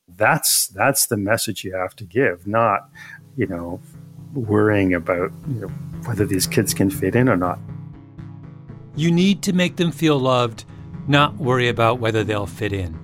That's 0.07 0.67
that's 0.67 1.07
the 1.07 1.15
message 1.15 1.63
you 1.63 1.74
have 1.74 1.95
to 1.95 2.03
give, 2.03 2.45
not, 2.45 2.89
you 3.38 3.48
know, 3.48 3.79
worrying 4.33 4.93
about 4.93 5.31
you 5.48 5.62
know, 5.62 5.67
whether 6.05 6.25
these 6.25 6.45
kids 6.45 6.74
can 6.74 6.89
fit 6.89 7.15
in 7.15 7.29
or 7.29 7.38
not. 7.38 7.60
You 8.98 9.12
need 9.12 9.41
to 9.43 9.53
make 9.53 9.77
them 9.77 9.93
feel 9.93 10.19
loved, 10.19 10.65
not 11.07 11.38
worry 11.38 11.69
about 11.69 12.01
whether 12.01 12.25
they'll 12.25 12.48
fit 12.48 12.74
in. 12.74 13.00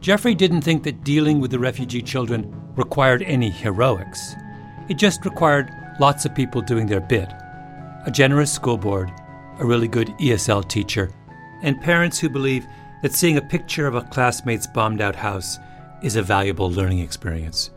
Jeffrey 0.00 0.34
didn't 0.34 0.60
think 0.60 0.82
that 0.82 1.04
dealing 1.04 1.40
with 1.40 1.50
the 1.50 1.58
refugee 1.58 2.02
children 2.02 2.59
required 2.80 3.22
any 3.22 3.50
heroics. 3.50 4.34
It 4.88 4.96
just 4.96 5.26
required 5.26 5.70
lots 6.00 6.24
of 6.24 6.34
people 6.34 6.62
doing 6.62 6.86
their 6.86 7.00
bit 7.00 7.28
a 8.06 8.10
generous 8.10 8.50
school 8.50 8.78
board, 8.78 9.12
a 9.58 9.66
really 9.66 9.86
good 9.86 10.08
ESL 10.18 10.66
teacher, 10.66 11.10
and 11.62 11.78
parents 11.82 12.18
who 12.18 12.30
believe 12.30 12.66
that 13.02 13.12
seeing 13.12 13.36
a 13.36 13.42
picture 13.42 13.86
of 13.86 13.94
a 13.94 14.00
classmate's 14.04 14.66
bombed 14.66 15.02
out 15.02 15.14
house 15.14 15.58
is 16.02 16.16
a 16.16 16.22
valuable 16.22 16.70
learning 16.70 17.00
experience. 17.00 17.70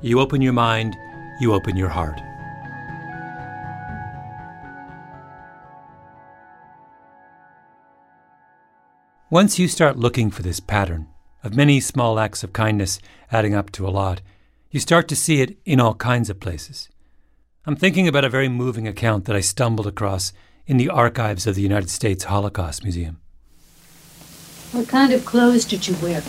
You 0.00 0.20
open 0.20 0.40
your 0.40 0.54
mind, 0.54 0.96
you 1.38 1.52
open 1.52 1.76
your 1.76 1.90
heart. 1.90 2.18
Once 9.28 9.58
you 9.58 9.68
start 9.68 9.98
looking 9.98 10.30
for 10.30 10.40
this 10.40 10.60
pattern 10.60 11.06
of 11.46 11.54
many 11.54 11.78
small 11.78 12.18
acts 12.18 12.42
of 12.42 12.52
kindness 12.52 12.98
adding 13.30 13.54
up 13.54 13.70
to 13.70 13.86
a 13.86 13.94
lot, 14.02 14.20
you 14.72 14.80
start 14.80 15.06
to 15.08 15.16
see 15.16 15.40
it 15.40 15.56
in 15.64 15.80
all 15.80 15.94
kinds 15.94 16.28
of 16.28 16.40
places. 16.40 16.88
I'm 17.64 17.76
thinking 17.76 18.08
about 18.08 18.24
a 18.24 18.28
very 18.28 18.48
moving 18.48 18.88
account 18.88 19.24
that 19.24 19.36
I 19.36 19.40
stumbled 19.40 19.86
across 19.86 20.32
in 20.66 20.76
the 20.76 20.88
archives 20.88 21.46
of 21.46 21.54
the 21.54 21.62
United 21.62 21.88
States 21.88 22.24
Holocaust 22.24 22.82
Museum. 22.82 23.20
What 24.72 24.88
kind 24.88 25.12
of 25.12 25.24
clothes 25.24 25.64
did 25.64 25.86
you 25.86 25.94
wear? 26.02 26.20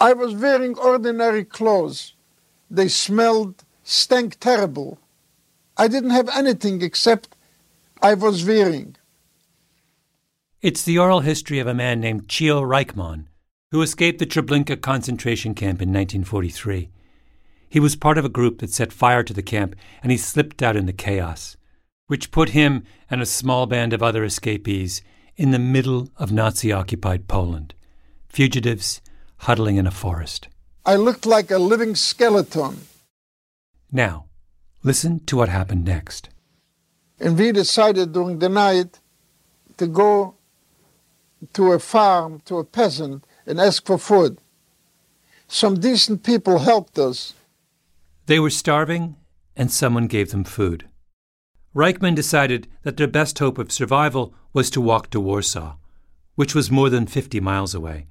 I 0.00 0.14
was 0.14 0.34
wearing 0.34 0.76
ordinary 0.78 1.44
clothes. 1.44 2.14
They 2.70 2.88
smelled, 2.88 3.64
stank 3.84 4.40
terrible. 4.40 4.98
I 5.76 5.88
didn't 5.88 6.10
have 6.10 6.30
anything 6.30 6.80
except 6.80 7.36
I 8.00 8.14
was 8.14 8.46
wearing. 8.46 8.96
It's 10.62 10.82
the 10.82 10.98
oral 10.98 11.20
history 11.20 11.58
of 11.58 11.66
a 11.66 11.74
man 11.74 12.00
named 12.00 12.28
Chio 12.28 12.62
Rajchman, 12.62 13.26
who 13.72 13.80
escaped 13.80 14.18
the 14.18 14.26
Treblinka 14.26 14.80
concentration 14.80 15.54
camp 15.54 15.80
in 15.80 15.88
1943. 15.88 16.90
He 17.70 17.80
was 17.80 17.96
part 17.96 18.18
of 18.18 18.24
a 18.24 18.28
group 18.28 18.58
that 18.58 18.70
set 18.70 18.92
fire 18.92 19.22
to 19.22 19.32
the 19.32 19.42
camp 19.42 19.74
and 20.02 20.12
he 20.12 20.18
slipped 20.18 20.62
out 20.62 20.76
in 20.76 20.84
the 20.84 20.92
chaos, 20.92 21.56
which 22.06 22.30
put 22.30 22.50
him 22.50 22.84
and 23.10 23.22
a 23.22 23.26
small 23.26 23.64
band 23.64 23.94
of 23.94 24.02
other 24.02 24.24
escapees 24.24 25.00
in 25.38 25.52
the 25.52 25.58
middle 25.58 26.10
of 26.18 26.30
Nazi 26.30 26.70
occupied 26.70 27.28
Poland, 27.28 27.74
fugitives 28.28 29.00
huddling 29.38 29.76
in 29.76 29.86
a 29.86 29.90
forest. 29.90 30.48
I 30.84 30.96
looked 30.96 31.24
like 31.24 31.50
a 31.50 31.58
living 31.58 31.94
skeleton. 31.94 32.86
Now, 33.90 34.26
listen 34.82 35.20
to 35.20 35.36
what 35.38 35.48
happened 35.48 35.86
next. 35.86 36.28
And 37.18 37.38
we 37.38 37.52
decided 37.52 38.12
during 38.12 38.38
the 38.38 38.50
night 38.50 39.00
to 39.78 39.86
go 39.86 40.34
to 41.54 41.72
a 41.72 41.78
farm, 41.78 42.42
to 42.44 42.58
a 42.58 42.64
peasant, 42.64 43.24
and 43.46 43.60
ask 43.60 43.86
for 43.86 43.98
food. 43.98 44.38
Some 45.48 45.80
decent 45.80 46.22
people 46.22 46.60
helped 46.60 46.98
us. 46.98 47.34
They 48.26 48.38
were 48.38 48.50
starving, 48.50 49.16
and 49.56 49.70
someone 49.70 50.06
gave 50.06 50.30
them 50.30 50.44
food. 50.44 50.88
Reichmann 51.74 52.14
decided 52.14 52.68
that 52.82 52.96
their 52.96 53.06
best 53.06 53.38
hope 53.38 53.58
of 53.58 53.72
survival 53.72 54.34
was 54.52 54.70
to 54.70 54.80
walk 54.80 55.10
to 55.10 55.20
Warsaw, 55.20 55.76
which 56.34 56.54
was 56.54 56.70
more 56.70 56.90
than 56.90 57.06
50 57.06 57.40
miles 57.40 57.74
away. 57.74 58.06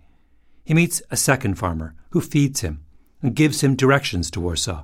He 0.63 0.73
meets 0.73 1.01
a 1.09 1.17
second 1.17 1.55
farmer 1.55 1.95
who 2.09 2.21
feeds 2.21 2.61
him 2.61 2.83
and 3.21 3.35
gives 3.35 3.61
him 3.61 3.75
directions 3.75 4.31
to 4.31 4.39
Warsaw. 4.39 4.83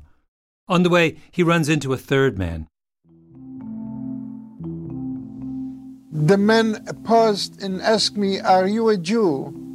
On 0.68 0.84
the 0.84 0.90
way, 0.90 1.18
he 1.32 1.44
runs 1.44 1.70
into 1.70 1.94
a 1.94 1.98
third 1.98 2.38
man. 2.38 2.68
The 6.12 6.38
man 6.38 6.86
paused 7.04 7.62
and 7.62 7.82
asked 7.82 8.18
me, 8.18 8.40
Are 8.40 8.68
you 8.68 8.90
a 8.90 8.98
Jew? 8.98 9.67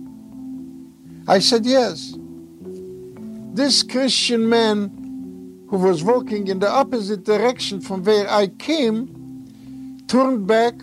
I 1.28 1.38
said, 1.38 1.64
Yes. 1.64 2.14
This 3.54 3.82
Christian 3.82 4.48
man 4.48 4.90
who 5.68 5.76
was 5.76 6.02
walking 6.02 6.48
in 6.48 6.58
the 6.58 6.70
opposite 6.70 7.24
direction 7.24 7.80
from 7.80 8.02
where 8.02 8.28
I 8.30 8.46
came 8.48 9.08
turned 10.08 10.46
back 10.46 10.74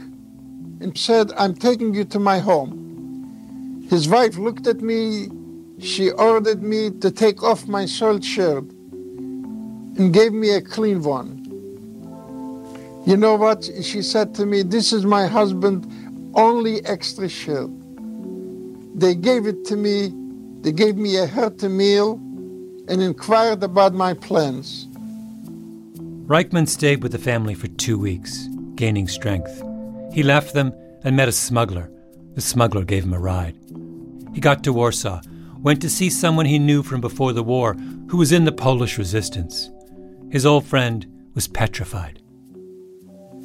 and 0.79 0.98
said, 0.98 1.31
I'm 1.38 1.53
taking 1.55 1.93
you 1.93 2.05
to 2.05 2.19
my 2.19 2.39
home. 2.39 3.86
His 3.89 4.08
wife 4.08 4.38
looked 4.38 4.67
at 4.67 4.81
me. 4.81 5.29
She 5.79 6.12
ordered 6.12 6.62
me 6.62 6.91
to 7.01 7.12
take 7.12 7.41
off 7.43 7.67
my 7.67 7.86
soiled 7.86 8.24
shirt 8.24 8.63
and 8.63 10.13
gave 10.13 10.31
me 10.31 10.51
a 10.51 10.62
clean 10.62 11.01
one. 11.01 11.38
You 13.05 13.17
know 13.17 13.36
what? 13.36 13.67
She 13.81 14.01
said 14.01 14.36
to 14.36 14.46
me, 14.46 14.62
This 14.62 14.93
is 14.93 15.05
my 15.05 15.25
husband' 15.25 15.88
only 16.36 16.86
extra 16.86 17.27
shirt. 17.27 17.69
They 18.94 19.16
gave 19.16 19.48
it 19.48 19.66
to 19.66 19.75
me. 19.75 20.13
They 20.61 20.72
gave 20.72 20.98
me 20.98 21.17
a 21.17 21.25
hearty 21.25 21.69
meal 21.69 22.13
and 22.89 23.01
inquired 23.01 23.63
about 23.63 23.93
my 23.93 24.13
plans. 24.13 24.87
Rajchman 26.27 26.67
stayed 26.67 27.01
with 27.01 27.11
the 27.13 27.17
family 27.17 27.53
for 27.53 27.67
two 27.67 27.98
weeks, 27.98 28.48
gaining 28.75 29.07
strength. 29.07 29.63
He 30.13 30.22
left 30.22 30.53
them 30.53 30.74
and 31.03 31.15
met 31.15 31.27
a 31.29 31.31
smuggler. 31.31 31.89
The 32.35 32.41
smuggler 32.41 32.83
gave 32.83 33.03
him 33.03 33.13
a 33.13 33.19
ride. 33.19 33.55
He 34.33 34.41
got 34.41 34.63
to 34.63 34.74
Warsaw, 34.74 35.22
went 35.59 35.81
to 35.81 35.89
see 35.89 36.09
someone 36.09 36.45
he 36.45 36.59
knew 36.59 36.83
from 36.83 37.01
before 37.01 37.33
the 37.33 37.43
war 37.43 37.74
who 38.09 38.17
was 38.17 38.31
in 38.31 38.45
the 38.45 38.51
Polish 38.51 38.98
resistance. 38.98 39.69
His 40.29 40.45
old 40.45 40.65
friend 40.65 41.05
was 41.35 41.48
petrified. 41.48 42.22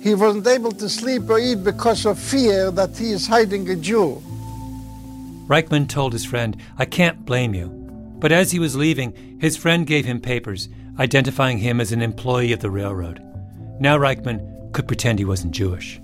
He 0.01 0.15
wasn't 0.15 0.47
able 0.47 0.73
to 0.73 0.89
sleep 0.89 1.31
or 1.31 1.39
eat 1.39 1.65
because 1.65 2.05
of 2.05 2.19
fear 2.19 2.71
that 2.73 2.99
he 2.99 3.13
is 3.13 3.27
hiding 3.27 3.71
a 3.71 3.77
Jew. 3.77 4.23
Rajchman 5.47 5.89
told 5.89 6.13
his 6.13 6.25
friend, 6.25 6.57
I 6.79 6.85
can't 6.85 7.25
blame 7.25 7.55
you. 7.55 7.69
But 8.19 8.33
as 8.33 8.51
he 8.51 8.59
was 8.59 8.77
leaving, 8.77 9.39
his 9.41 9.57
friend 9.57 9.87
gave 9.87 10.07
him 10.07 10.21
papers 10.21 10.69
identifying 10.99 11.59
him 11.59 11.81
as 11.81 11.93
an 11.93 12.01
employee 12.01 12.53
of 12.53 12.61
the 12.61 12.71
railroad. 12.71 13.21
Now 13.81 13.99
Rajchman 13.99 14.73
could 14.73 14.87
pretend 14.87 15.19
he 15.19 15.25
wasn't 15.25 15.53
Jewish. 15.53 16.01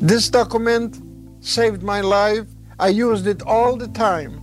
This 0.00 0.28
document 0.28 1.00
saved 1.40 1.82
my 1.82 2.00
life. 2.00 2.46
I 2.78 2.88
used 2.88 3.26
it 3.26 3.42
all 3.42 3.76
the 3.76 3.88
time. 3.88 4.42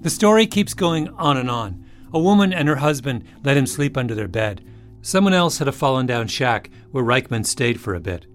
The 0.00 0.10
story 0.10 0.46
keeps 0.46 0.74
going 0.74 1.08
on 1.10 1.36
and 1.36 1.50
on. 1.50 1.84
A 2.12 2.18
woman 2.18 2.52
and 2.52 2.68
her 2.68 2.76
husband 2.76 3.24
let 3.44 3.56
him 3.56 3.66
sleep 3.66 3.96
under 3.96 4.14
their 4.14 4.28
bed. 4.28 4.64
Someone 5.02 5.34
else 5.34 5.58
had 5.58 5.68
a 5.68 5.72
fallen 5.72 6.06
down 6.06 6.26
shack 6.26 6.70
where 6.90 7.04
Rajchman 7.04 7.46
stayed 7.46 7.80
for 7.80 7.94
a 7.94 8.00
bit. 8.00 8.26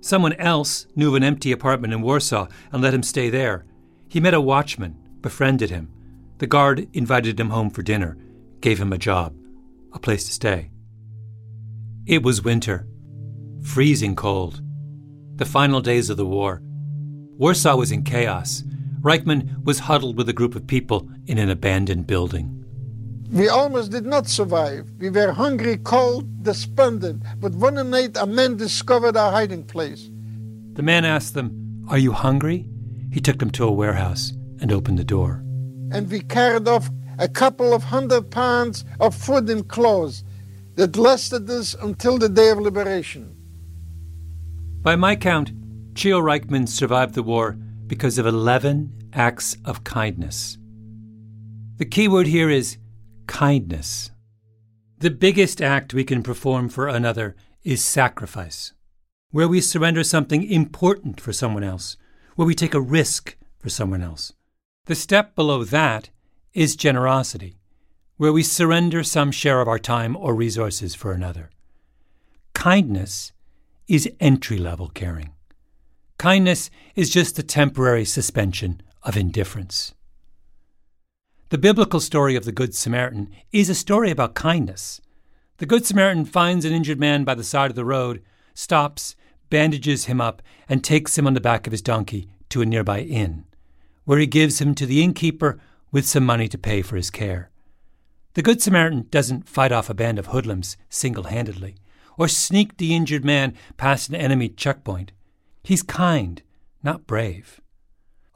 Someone 0.00 0.32
else 0.34 0.86
knew 0.96 1.08
of 1.08 1.14
an 1.14 1.22
empty 1.22 1.52
apartment 1.52 1.92
in 1.92 2.00
Warsaw 2.02 2.48
and 2.72 2.82
let 2.82 2.94
him 2.94 3.02
stay 3.02 3.30
there. 3.30 3.64
He 4.16 4.20
met 4.20 4.32
a 4.32 4.40
watchman, 4.40 4.96
befriended 5.20 5.68
him. 5.68 5.92
The 6.38 6.46
guard 6.46 6.88
invited 6.94 7.38
him 7.38 7.50
home 7.50 7.68
for 7.68 7.82
dinner, 7.82 8.16
gave 8.62 8.80
him 8.80 8.90
a 8.90 8.96
job, 8.96 9.36
a 9.92 9.98
place 9.98 10.24
to 10.24 10.32
stay. 10.32 10.70
It 12.06 12.22
was 12.22 12.42
winter, 12.42 12.86
freezing 13.62 14.16
cold, 14.16 14.62
the 15.34 15.44
final 15.44 15.82
days 15.82 16.08
of 16.08 16.16
the 16.16 16.24
war. 16.24 16.62
Warsaw 17.36 17.76
was 17.76 17.92
in 17.92 18.04
chaos. 18.04 18.64
Rajchman 19.02 19.62
was 19.64 19.80
huddled 19.80 20.16
with 20.16 20.30
a 20.30 20.38
group 20.38 20.54
of 20.54 20.66
people 20.66 21.10
in 21.26 21.36
an 21.36 21.50
abandoned 21.50 22.06
building. 22.06 22.64
We 23.30 23.50
almost 23.50 23.90
did 23.90 24.06
not 24.06 24.28
survive. 24.28 24.90
We 24.98 25.10
were 25.10 25.32
hungry, 25.32 25.76
cold, 25.76 26.42
despondent. 26.42 27.22
But 27.38 27.52
one 27.52 27.90
night 27.90 28.16
a 28.18 28.26
man 28.26 28.56
discovered 28.56 29.18
our 29.18 29.30
hiding 29.30 29.64
place. 29.64 30.08
The 30.72 30.82
man 30.82 31.04
asked 31.04 31.34
them, 31.34 31.84
Are 31.90 31.98
you 31.98 32.12
hungry? 32.12 32.70
He 33.16 33.22
took 33.22 33.38
them 33.38 33.50
to 33.52 33.64
a 33.64 33.72
warehouse 33.72 34.34
and 34.60 34.70
opened 34.70 34.98
the 34.98 35.12
door. 35.16 35.42
And 35.90 36.06
we 36.10 36.20
carried 36.20 36.68
off 36.68 36.90
a 37.18 37.26
couple 37.26 37.72
of 37.72 37.84
hundred 37.84 38.30
pounds 38.30 38.84
of 39.00 39.14
food 39.14 39.48
and 39.48 39.66
clothes 39.66 40.22
that 40.74 40.98
lasted 40.98 41.48
us 41.48 41.72
until 41.72 42.18
the 42.18 42.28
day 42.28 42.50
of 42.50 42.58
liberation. 42.58 43.34
By 44.82 44.96
my 44.96 45.16
count, 45.16 45.50
Chio 45.94 46.20
Rajchman 46.20 46.68
survived 46.68 47.14
the 47.14 47.22
war 47.22 47.52
because 47.86 48.18
of 48.18 48.26
11 48.26 49.08
acts 49.14 49.56
of 49.64 49.82
kindness. 49.82 50.58
The 51.78 51.86
key 51.86 52.08
word 52.08 52.26
here 52.26 52.50
is 52.50 52.76
kindness. 53.26 54.10
The 54.98 55.10
biggest 55.10 55.62
act 55.62 55.94
we 55.94 56.04
can 56.04 56.22
perform 56.22 56.68
for 56.68 56.86
another 56.86 57.34
is 57.64 57.82
sacrifice, 57.82 58.74
where 59.30 59.48
we 59.48 59.62
surrender 59.62 60.04
something 60.04 60.42
important 60.42 61.18
for 61.18 61.32
someone 61.32 61.64
else, 61.64 61.96
where 62.36 62.46
we 62.46 62.54
take 62.54 62.74
a 62.74 62.80
risk 62.80 63.36
for 63.58 63.68
someone 63.68 64.02
else. 64.02 64.32
The 64.84 64.94
step 64.94 65.34
below 65.34 65.64
that 65.64 66.10
is 66.54 66.76
generosity, 66.76 67.56
where 68.16 68.32
we 68.32 68.42
surrender 68.42 69.02
some 69.02 69.32
share 69.32 69.60
of 69.60 69.68
our 69.68 69.78
time 69.78 70.16
or 70.16 70.34
resources 70.34 70.94
for 70.94 71.12
another. 71.12 71.50
Kindness 72.54 73.32
is 73.88 74.10
entry 74.20 74.58
level 74.58 74.88
caring. 74.88 75.32
Kindness 76.18 76.70
is 76.94 77.10
just 77.10 77.36
the 77.36 77.42
temporary 77.42 78.04
suspension 78.04 78.80
of 79.02 79.16
indifference. 79.16 79.94
The 81.50 81.58
biblical 81.58 82.00
story 82.00 82.36
of 82.36 82.44
the 82.44 82.52
Good 82.52 82.74
Samaritan 82.74 83.30
is 83.52 83.68
a 83.68 83.74
story 83.74 84.10
about 84.10 84.34
kindness. 84.34 85.00
The 85.58 85.66
Good 85.66 85.86
Samaritan 85.86 86.24
finds 86.24 86.64
an 86.64 86.72
injured 86.72 86.98
man 86.98 87.24
by 87.24 87.34
the 87.34 87.44
side 87.44 87.70
of 87.70 87.76
the 87.76 87.84
road, 87.84 88.22
stops, 88.54 89.14
bandages 89.50 90.06
him 90.06 90.20
up, 90.20 90.42
and 90.68 90.82
takes 90.82 91.16
him 91.16 91.26
on 91.26 91.34
the 91.34 91.40
back 91.40 91.66
of 91.66 91.70
his 91.72 91.82
donkey 91.82 92.28
to 92.48 92.62
a 92.62 92.66
nearby 92.66 93.00
inn, 93.00 93.44
where 94.04 94.18
he 94.18 94.26
gives 94.26 94.60
him 94.60 94.74
to 94.74 94.86
the 94.86 95.02
innkeeper 95.02 95.58
with 95.90 96.06
some 96.06 96.24
money 96.24 96.48
to 96.48 96.58
pay 96.58 96.82
for 96.82 96.96
his 96.96 97.10
care. 97.10 97.50
The 98.34 98.42
Good 98.42 98.60
Samaritan 98.60 99.06
doesn't 99.10 99.48
fight 99.48 99.72
off 99.72 99.88
a 99.88 99.94
band 99.94 100.18
of 100.18 100.26
hoodlums 100.26 100.76
single 100.88 101.24
handedly 101.24 101.76
or 102.18 102.28
sneak 102.28 102.76
the 102.76 102.94
injured 102.94 103.24
man 103.24 103.54
past 103.76 104.08
an 104.08 104.14
enemy 104.14 104.48
checkpoint. 104.48 105.12
He's 105.62 105.82
kind, 105.82 106.42
not 106.82 107.06
brave. 107.06 107.60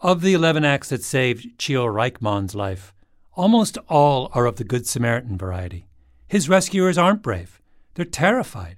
Of 0.00 0.22
the 0.22 0.34
11 0.34 0.64
acts 0.64 0.88
that 0.88 1.04
saved 1.04 1.58
Chio 1.58 1.84
Rajchman's 1.86 2.54
life, 2.54 2.94
almost 3.34 3.78
all 3.88 4.30
are 4.32 4.46
of 4.46 4.56
the 4.56 4.64
Good 4.64 4.86
Samaritan 4.86 5.36
variety. 5.36 5.86
His 6.28 6.48
rescuers 6.48 6.98
aren't 6.98 7.22
brave, 7.22 7.60
they're 7.94 8.04
terrified. 8.04 8.76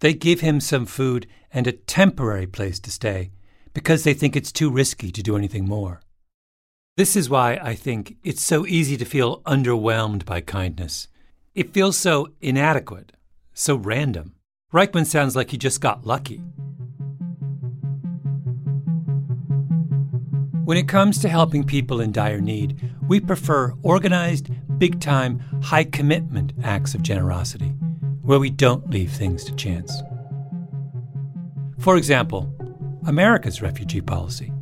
They 0.00 0.14
give 0.14 0.40
him 0.40 0.60
some 0.60 0.86
food 0.86 1.26
and 1.52 1.66
a 1.66 1.72
temporary 1.72 2.46
place 2.46 2.80
to 2.80 2.90
stay 2.90 3.30
because 3.74 4.04
they 4.04 4.14
think 4.14 4.36
it's 4.36 4.52
too 4.52 4.70
risky 4.70 5.10
to 5.10 5.22
do 5.22 5.36
anything 5.36 5.66
more. 5.66 6.00
This 6.96 7.16
is 7.16 7.30
why 7.30 7.58
I 7.62 7.74
think 7.74 8.16
it's 8.22 8.42
so 8.42 8.66
easy 8.66 8.96
to 8.98 9.04
feel 9.04 9.40
underwhelmed 9.42 10.26
by 10.26 10.40
kindness. 10.40 11.08
It 11.54 11.72
feels 11.72 11.96
so 11.96 12.28
inadequate, 12.40 13.12
so 13.54 13.76
random. 13.76 14.34
Rajchman 14.72 15.06
sounds 15.06 15.36
like 15.36 15.50
he 15.50 15.58
just 15.58 15.80
got 15.80 16.06
lucky. 16.06 16.42
When 20.64 20.76
it 20.76 20.88
comes 20.88 21.18
to 21.18 21.28
helping 21.28 21.64
people 21.64 22.00
in 22.00 22.12
dire 22.12 22.40
need, 22.40 22.90
we 23.08 23.20
prefer 23.20 23.74
organized, 23.82 24.48
big 24.78 25.00
time, 25.00 25.40
high 25.62 25.84
commitment 25.84 26.52
acts 26.62 26.94
of 26.94 27.02
generosity, 27.02 27.74
where 28.22 28.38
we 28.38 28.50
don't 28.50 28.88
leave 28.88 29.12
things 29.12 29.44
to 29.44 29.54
chance. 29.54 30.02
For 31.82 31.96
example, 31.96 32.48
America's 33.08 33.60
refugee 33.60 34.00
policy, 34.00 34.52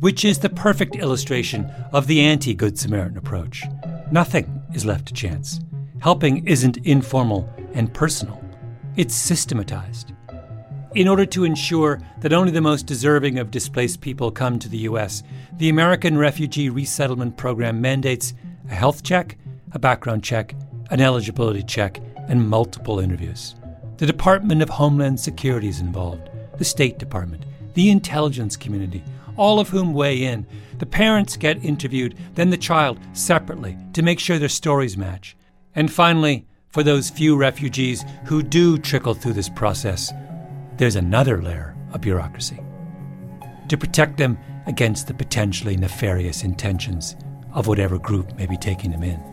which 0.00 0.24
is 0.24 0.38
the 0.38 0.48
perfect 0.48 0.96
illustration 0.96 1.70
of 1.92 2.06
the 2.06 2.22
anti 2.22 2.54
Good 2.54 2.78
Samaritan 2.78 3.18
approach. 3.18 3.64
Nothing 4.10 4.62
is 4.72 4.86
left 4.86 5.04
to 5.08 5.12
chance. 5.12 5.60
Helping 6.00 6.46
isn't 6.46 6.78
informal 6.78 7.46
and 7.74 7.92
personal, 7.92 8.42
it's 8.96 9.14
systematized. 9.14 10.14
In 10.94 11.06
order 11.06 11.26
to 11.26 11.44
ensure 11.44 12.00
that 12.20 12.32
only 12.32 12.50
the 12.50 12.62
most 12.62 12.86
deserving 12.86 13.38
of 13.38 13.50
displaced 13.50 14.00
people 14.00 14.30
come 14.30 14.58
to 14.58 14.68
the 14.70 14.78
U.S., 14.78 15.22
the 15.58 15.68
American 15.68 16.16
Refugee 16.16 16.70
Resettlement 16.70 17.36
Program 17.36 17.82
mandates 17.82 18.32
a 18.70 18.74
health 18.74 19.02
check, 19.02 19.36
a 19.72 19.78
background 19.78 20.24
check, 20.24 20.54
an 20.90 21.02
eligibility 21.02 21.62
check, 21.62 22.00
and 22.28 22.48
multiple 22.48 23.00
interviews. 23.00 23.54
The 23.98 24.06
Department 24.06 24.62
of 24.62 24.70
Homeland 24.70 25.20
Security 25.20 25.68
is 25.68 25.80
involved, 25.80 26.29
the 26.60 26.64
State 26.66 26.98
Department, 26.98 27.46
the 27.72 27.88
intelligence 27.88 28.54
community, 28.54 29.02
all 29.38 29.58
of 29.58 29.70
whom 29.70 29.94
weigh 29.94 30.22
in. 30.22 30.46
The 30.76 30.84
parents 30.84 31.38
get 31.38 31.64
interviewed, 31.64 32.14
then 32.34 32.50
the 32.50 32.58
child 32.58 33.00
separately 33.14 33.78
to 33.94 34.02
make 34.02 34.20
sure 34.20 34.38
their 34.38 34.50
stories 34.50 34.98
match. 34.98 35.34
And 35.74 35.90
finally, 35.90 36.44
for 36.68 36.82
those 36.82 37.08
few 37.08 37.34
refugees 37.34 38.04
who 38.26 38.42
do 38.42 38.76
trickle 38.76 39.14
through 39.14 39.32
this 39.32 39.48
process, 39.48 40.12
there's 40.76 40.96
another 40.96 41.40
layer 41.40 41.74
of 41.94 42.02
bureaucracy 42.02 42.60
to 43.68 43.78
protect 43.78 44.18
them 44.18 44.36
against 44.66 45.06
the 45.06 45.14
potentially 45.14 45.78
nefarious 45.78 46.44
intentions 46.44 47.16
of 47.54 47.68
whatever 47.68 47.98
group 47.98 48.36
may 48.36 48.44
be 48.44 48.58
taking 48.58 48.90
them 48.90 49.02
in. 49.02 49.29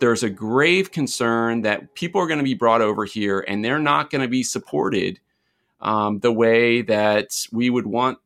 There's 0.00 0.22
a 0.22 0.30
grave 0.30 0.92
concern 0.92 1.62
that 1.62 1.94
people 1.94 2.20
are 2.20 2.26
going 2.26 2.38
to 2.38 2.44
be 2.44 2.54
brought 2.54 2.80
over 2.80 3.04
here 3.04 3.44
and 3.46 3.64
they're 3.64 3.78
not 3.78 4.10
going 4.10 4.22
to 4.22 4.28
be 4.28 4.42
supported 4.42 5.20
um, 5.80 6.20
the 6.20 6.32
way 6.32 6.82
that 6.82 7.30
we 7.52 7.70
would 7.70 7.86
want 7.86 8.18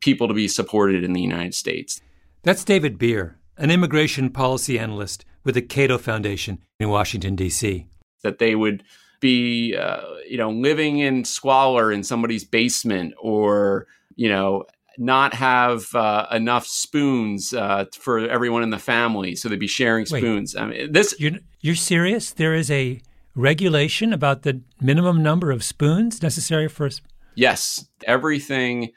people 0.00 0.28
to 0.28 0.34
be 0.34 0.48
supported 0.48 1.04
in 1.04 1.12
the 1.12 1.20
United 1.20 1.54
States. 1.54 2.00
That's 2.42 2.64
David 2.64 2.98
Bier, 2.98 3.38
an 3.56 3.70
immigration 3.70 4.30
policy 4.30 4.78
analyst 4.78 5.24
with 5.44 5.54
the 5.54 5.62
Cato 5.62 5.98
Foundation 5.98 6.58
in 6.78 6.88
Washington, 6.88 7.36
D.C. 7.36 7.86
That 8.22 8.38
they 8.38 8.54
would 8.54 8.82
be, 9.20 9.76
uh, 9.76 10.02
you 10.28 10.36
know, 10.36 10.50
living 10.50 10.98
in 10.98 11.24
squalor 11.24 11.92
in 11.92 12.02
somebody's 12.02 12.44
basement 12.44 13.14
or, 13.20 13.86
you 14.16 14.28
know, 14.28 14.64
not 14.98 15.34
have 15.34 15.94
uh, 15.94 16.26
enough 16.30 16.66
spoons 16.66 17.52
uh, 17.52 17.86
for 17.92 18.18
everyone 18.18 18.62
in 18.62 18.70
the 18.70 18.78
family, 18.78 19.34
so 19.34 19.48
they'd 19.48 19.58
be 19.58 19.66
sharing 19.66 20.06
spoons. 20.06 20.54
Wait, 20.54 20.62
I 20.62 20.66
mean, 20.66 20.92
this 20.92 21.14
you're, 21.18 21.32
you're 21.60 21.74
serious? 21.74 22.32
There 22.32 22.54
is 22.54 22.70
a 22.70 23.00
regulation 23.34 24.12
about 24.12 24.42
the 24.42 24.60
minimum 24.80 25.22
number 25.22 25.50
of 25.50 25.64
spoons 25.64 26.22
necessary 26.22 26.68
for. 26.68 26.90
Yes, 27.34 27.86
everything 28.04 28.92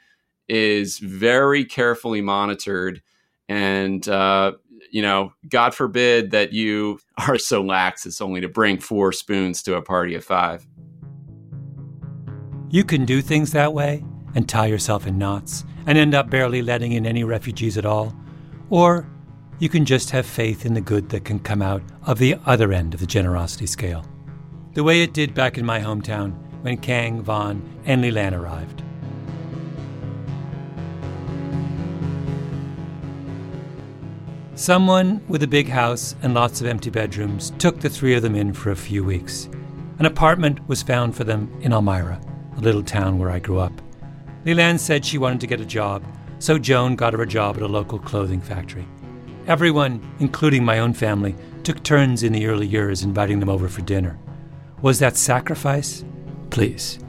is 0.48 0.98
very 0.98 1.64
carefully 1.64 2.20
monitored, 2.20 3.02
and 3.48 4.06
uh, 4.08 4.52
you 4.90 5.02
know, 5.02 5.32
God 5.48 5.74
forbid 5.74 6.30
that 6.32 6.52
you 6.52 6.98
are 7.28 7.38
so 7.38 7.62
lax 7.62 8.06
as 8.06 8.20
only 8.20 8.40
to 8.40 8.48
bring 8.48 8.78
four 8.78 9.12
spoons 9.12 9.62
to 9.64 9.76
a 9.76 9.82
party 9.82 10.14
of 10.14 10.24
five. 10.24 10.66
You 12.68 12.84
can 12.84 13.04
do 13.04 13.22
things 13.22 13.52
that 13.52 13.72
way 13.72 14.04
and 14.34 14.48
tie 14.48 14.66
yourself 14.66 15.06
in 15.06 15.18
knots 15.18 15.64
and 15.86 15.96
end 15.96 16.14
up 16.14 16.28
barely 16.28 16.62
letting 16.62 16.92
in 16.92 17.06
any 17.06 17.24
refugees 17.24 17.78
at 17.78 17.86
all. 17.86 18.14
Or 18.70 19.08
you 19.58 19.68
can 19.68 19.84
just 19.84 20.10
have 20.10 20.26
faith 20.26 20.66
in 20.66 20.74
the 20.74 20.80
good 20.80 21.08
that 21.10 21.24
can 21.24 21.38
come 21.38 21.62
out 21.62 21.82
of 22.04 22.18
the 22.18 22.36
other 22.44 22.72
end 22.72 22.92
of 22.92 23.00
the 23.00 23.06
generosity 23.06 23.66
scale. 23.66 24.04
The 24.74 24.84
way 24.84 25.02
it 25.02 25.14
did 25.14 25.32
back 25.32 25.56
in 25.56 25.64
my 25.64 25.80
hometown 25.80 26.36
when 26.62 26.76
Kang, 26.76 27.22
Vaughn, 27.22 27.62
and 27.86 28.02
Leland 28.02 28.34
arrived. 28.34 28.82
Someone 34.56 35.22
with 35.28 35.42
a 35.42 35.46
big 35.46 35.68
house 35.68 36.16
and 36.22 36.34
lots 36.34 36.60
of 36.60 36.66
empty 36.66 36.90
bedrooms 36.90 37.52
took 37.58 37.80
the 37.80 37.90
three 37.90 38.14
of 38.14 38.22
them 38.22 38.34
in 38.34 38.52
for 38.52 38.70
a 38.70 38.76
few 38.76 39.04
weeks. 39.04 39.48
An 39.98 40.06
apartment 40.06 40.66
was 40.66 40.82
found 40.82 41.14
for 41.14 41.24
them 41.24 41.54
in 41.60 41.72
Elmira, 41.72 42.20
a 42.56 42.60
little 42.60 42.82
town 42.82 43.18
where 43.18 43.30
I 43.30 43.38
grew 43.38 43.58
up. 43.58 43.85
Leland 44.46 44.80
said 44.80 45.04
she 45.04 45.18
wanted 45.18 45.40
to 45.40 45.48
get 45.48 45.60
a 45.60 45.66
job, 45.66 46.04
so 46.38 46.56
Joan 46.56 46.94
got 46.94 47.12
her 47.14 47.22
a 47.22 47.26
job 47.26 47.56
at 47.56 47.62
a 47.62 47.66
local 47.66 47.98
clothing 47.98 48.40
factory. 48.40 48.86
Everyone, 49.48 50.00
including 50.20 50.64
my 50.64 50.78
own 50.78 50.92
family, 50.92 51.34
took 51.64 51.82
turns 51.82 52.22
in 52.22 52.32
the 52.32 52.46
early 52.46 52.66
years 52.68 53.02
inviting 53.02 53.40
them 53.40 53.48
over 53.48 53.68
for 53.68 53.82
dinner. 53.82 54.16
Was 54.82 55.00
that 55.00 55.16
sacrifice? 55.16 56.04
Please. 56.50 57.00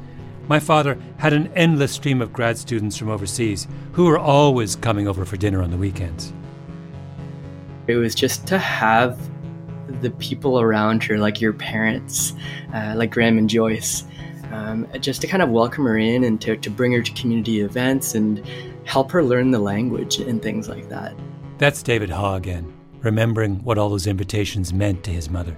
My 0.47 0.59
father 0.59 0.97
had 1.17 1.31
an 1.31 1.51
endless 1.55 1.91
stream 1.91 2.23
of 2.23 2.33
grad 2.33 2.57
students 2.57 2.97
from 2.97 3.09
overseas 3.09 3.67
who 3.91 4.05
were 4.05 4.17
always 4.17 4.75
coming 4.75 5.07
over 5.07 5.23
for 5.23 5.37
dinner 5.37 5.61
on 5.61 5.69
the 5.69 5.77
weekends. 5.77 6.33
It 7.85 7.97
was 7.97 8.15
just 8.15 8.47
to 8.47 8.57
have 8.57 9.19
the 10.01 10.09
people 10.11 10.59
around 10.59 11.03
her, 11.03 11.19
like 11.19 11.39
your 11.39 11.53
parents, 11.53 12.33
uh, 12.73 12.93
like 12.95 13.11
Graham 13.11 13.37
and 13.37 13.47
Joyce, 13.47 14.05
um, 14.51 14.87
just 14.99 15.21
to 15.21 15.27
kind 15.27 15.43
of 15.43 15.49
welcome 15.49 15.85
her 15.85 15.97
in 15.97 16.23
and 16.23 16.39
to, 16.41 16.57
to 16.57 16.69
bring 16.69 16.91
her 16.93 17.01
to 17.01 17.11
community 17.13 17.61
events 17.61 18.15
and 18.15 18.45
help 18.85 19.11
her 19.11 19.23
learn 19.23 19.51
the 19.51 19.59
language 19.59 20.19
and 20.19 20.41
things 20.41 20.69
like 20.69 20.89
that. 20.89 21.15
That's 21.57 21.81
David 21.83 22.09
Ha 22.09 22.35
again, 22.35 22.73
remembering 22.99 23.63
what 23.63 23.77
all 23.77 23.89
those 23.89 24.07
invitations 24.07 24.73
meant 24.73 25.03
to 25.05 25.11
his 25.11 25.29
mother. 25.29 25.57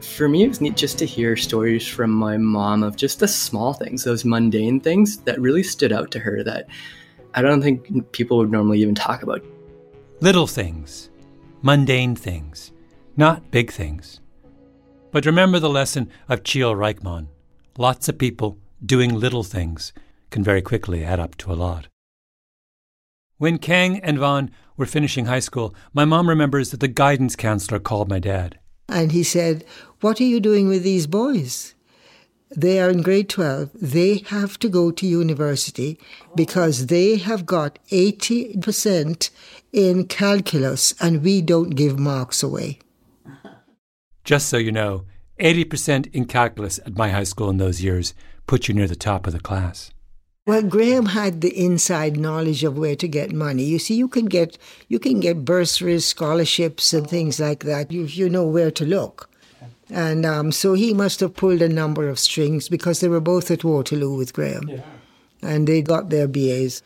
For 0.00 0.28
me, 0.28 0.42
it 0.42 0.48
was 0.48 0.60
neat 0.60 0.76
just 0.76 0.98
to 0.98 1.06
hear 1.06 1.36
stories 1.36 1.86
from 1.86 2.10
my 2.10 2.36
mom 2.36 2.82
of 2.82 2.96
just 2.96 3.20
the 3.20 3.28
small 3.28 3.72
things, 3.72 4.02
those 4.02 4.24
mundane 4.24 4.80
things 4.80 5.18
that 5.18 5.40
really 5.40 5.62
stood 5.62 5.92
out 5.92 6.10
to 6.10 6.18
her 6.18 6.42
that 6.42 6.66
I 7.34 7.42
don't 7.42 7.62
think 7.62 8.10
people 8.12 8.38
would 8.38 8.50
normally 8.50 8.80
even 8.80 8.96
talk 8.96 9.22
about. 9.22 9.44
Little 10.20 10.48
things, 10.48 11.10
mundane 11.62 12.16
things, 12.16 12.72
not 13.16 13.50
big 13.50 13.70
things. 13.70 14.20
But 15.12 15.26
remember 15.26 15.60
the 15.60 15.70
lesson 15.70 16.10
of 16.28 16.42
Chio 16.42 16.74
Rajchman. 16.74 17.28
Lots 17.78 18.06
of 18.08 18.18
people 18.18 18.58
doing 18.84 19.14
little 19.14 19.42
things 19.42 19.94
can 20.30 20.44
very 20.44 20.60
quickly 20.60 21.04
add 21.04 21.18
up 21.18 21.36
to 21.38 21.52
a 21.52 21.54
lot. 21.54 21.88
When 23.38 23.56
Kang 23.56 23.98
and 24.00 24.18
Vaughn 24.18 24.50
were 24.76 24.84
finishing 24.84 25.24
high 25.24 25.40
school, 25.40 25.74
my 25.94 26.04
mom 26.04 26.28
remembers 26.28 26.70
that 26.70 26.80
the 26.80 26.88
guidance 26.88 27.34
counselor 27.34 27.78
called 27.78 28.10
my 28.10 28.18
dad. 28.18 28.58
And 28.88 29.12
he 29.12 29.22
said, 29.22 29.64
What 30.00 30.20
are 30.20 30.24
you 30.24 30.38
doing 30.38 30.68
with 30.68 30.82
these 30.82 31.06
boys? 31.06 31.74
They 32.54 32.78
are 32.78 32.90
in 32.90 33.00
grade 33.00 33.30
12. 33.30 33.70
They 33.74 34.18
have 34.26 34.58
to 34.58 34.68
go 34.68 34.90
to 34.90 35.06
university 35.06 35.98
because 36.36 36.88
they 36.88 37.16
have 37.16 37.46
got 37.46 37.78
80% 37.90 39.30
in 39.72 40.06
calculus 40.08 40.94
and 41.00 41.22
we 41.22 41.40
don't 41.40 41.70
give 41.70 41.98
marks 41.98 42.42
away. 42.42 42.80
Just 44.24 44.50
so 44.50 44.58
you 44.58 44.70
know, 44.70 45.06
80% 45.40 46.12
in 46.14 46.26
calculus 46.26 46.78
at 46.84 46.96
my 46.96 47.10
high 47.10 47.24
school 47.24 47.50
in 47.50 47.56
those 47.56 47.82
years 47.82 48.14
put 48.46 48.68
you 48.68 48.74
near 48.74 48.88
the 48.88 48.96
top 48.96 49.26
of 49.26 49.32
the 49.32 49.40
class. 49.40 49.90
Well, 50.44 50.62
Graham 50.62 51.06
had 51.06 51.40
the 51.40 51.56
inside 51.56 52.16
knowledge 52.16 52.64
of 52.64 52.76
where 52.76 52.96
to 52.96 53.06
get 53.06 53.32
money. 53.32 53.62
You 53.62 53.78
see, 53.78 53.94
you 53.94 54.08
can 54.08 54.26
get 54.26 54.58
you 54.88 54.98
can 54.98 55.20
get 55.20 55.44
bursaries, 55.44 56.04
scholarships, 56.04 56.92
and 56.92 57.08
things 57.08 57.38
like 57.38 57.62
that. 57.64 57.92
You 57.92 58.04
you 58.04 58.28
know 58.28 58.46
where 58.46 58.72
to 58.72 58.84
look. 58.84 59.30
And 59.88 60.26
um, 60.26 60.50
so 60.50 60.74
he 60.74 60.94
must 60.94 61.20
have 61.20 61.34
pulled 61.34 61.62
a 61.62 61.68
number 61.68 62.08
of 62.08 62.18
strings 62.18 62.68
because 62.68 63.00
they 63.00 63.08
were 63.08 63.20
both 63.20 63.50
at 63.50 63.62
Waterloo 63.62 64.16
with 64.16 64.32
Graham. 64.32 64.68
Yeah. 64.68 64.80
And 65.42 65.68
they 65.68 65.82
got 65.82 66.08
their 66.08 66.26
BAs. 66.26 66.82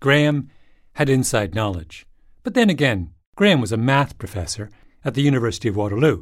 Graham 0.00 0.50
had 0.92 1.08
inside 1.08 1.54
knowledge. 1.54 2.06
But 2.42 2.54
then 2.54 2.70
again, 2.70 3.14
Graham 3.36 3.60
was 3.60 3.72
a 3.72 3.76
math 3.76 4.18
professor 4.18 4.70
at 5.04 5.14
the 5.14 5.22
University 5.22 5.68
of 5.68 5.76
Waterloo. 5.76 6.20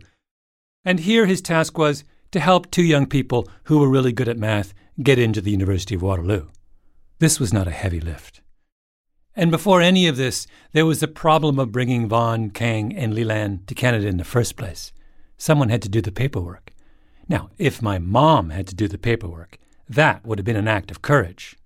And 0.86 1.00
here 1.00 1.26
his 1.26 1.42
task 1.42 1.76
was 1.76 2.04
to 2.30 2.38
help 2.38 2.70
two 2.70 2.84
young 2.84 3.06
people 3.06 3.48
who 3.64 3.80
were 3.80 3.88
really 3.88 4.12
good 4.12 4.28
at 4.28 4.38
math 4.38 4.72
get 5.02 5.18
into 5.18 5.40
the 5.40 5.50
University 5.50 5.96
of 5.96 6.02
Waterloo. 6.02 6.46
This 7.18 7.40
was 7.40 7.52
not 7.52 7.66
a 7.66 7.72
heavy 7.72 7.98
lift. 7.98 8.40
And 9.34 9.50
before 9.50 9.82
any 9.82 10.06
of 10.06 10.16
this, 10.16 10.46
there 10.72 10.86
was 10.86 11.00
the 11.00 11.08
problem 11.08 11.58
of 11.58 11.72
bringing 11.72 12.08
Vaughn, 12.08 12.50
Kang, 12.50 12.94
and 12.94 13.12
Leland 13.12 13.66
to 13.66 13.74
Canada 13.74 14.06
in 14.06 14.16
the 14.16 14.24
first 14.24 14.56
place. 14.56 14.92
Someone 15.36 15.70
had 15.70 15.82
to 15.82 15.88
do 15.88 16.00
the 16.00 16.12
paperwork. 16.12 16.72
Now, 17.28 17.50
if 17.58 17.82
my 17.82 17.98
mom 17.98 18.50
had 18.50 18.68
to 18.68 18.74
do 18.74 18.86
the 18.86 18.96
paperwork, 18.96 19.58
that 19.88 20.24
would 20.24 20.38
have 20.38 20.46
been 20.46 20.56
an 20.56 20.68
act 20.68 20.92
of 20.92 21.02
courage. 21.02 21.56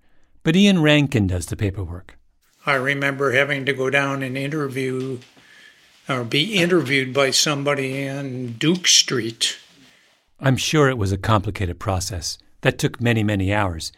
But 0.41 0.55
Ian 0.55 0.81
Rankin 0.81 1.27
does 1.27 1.45
the 1.45 1.55
paperwork. 1.55 2.17
I 2.65 2.73
remember 2.73 3.31
having 3.31 3.65
to 3.65 3.73
go 3.73 3.91
down 3.91 4.23
and 4.23 4.37
interview 4.37 5.19
or 6.09 6.23
be 6.23 6.55
interviewed 6.55 7.13
by 7.13 7.31
somebody 7.31 8.07
on 8.07 8.53
Duke 8.53 8.87
Street. 8.87 9.57
I'm 10.39 10.57
sure 10.57 10.89
it 10.89 10.97
was 10.97 11.11
a 11.11 11.17
complicated 11.17 11.79
process 11.79 12.37
that 12.61 12.77
took 12.77 12.99
many, 12.99 13.23
many 13.23 13.53
hours. 13.53 13.91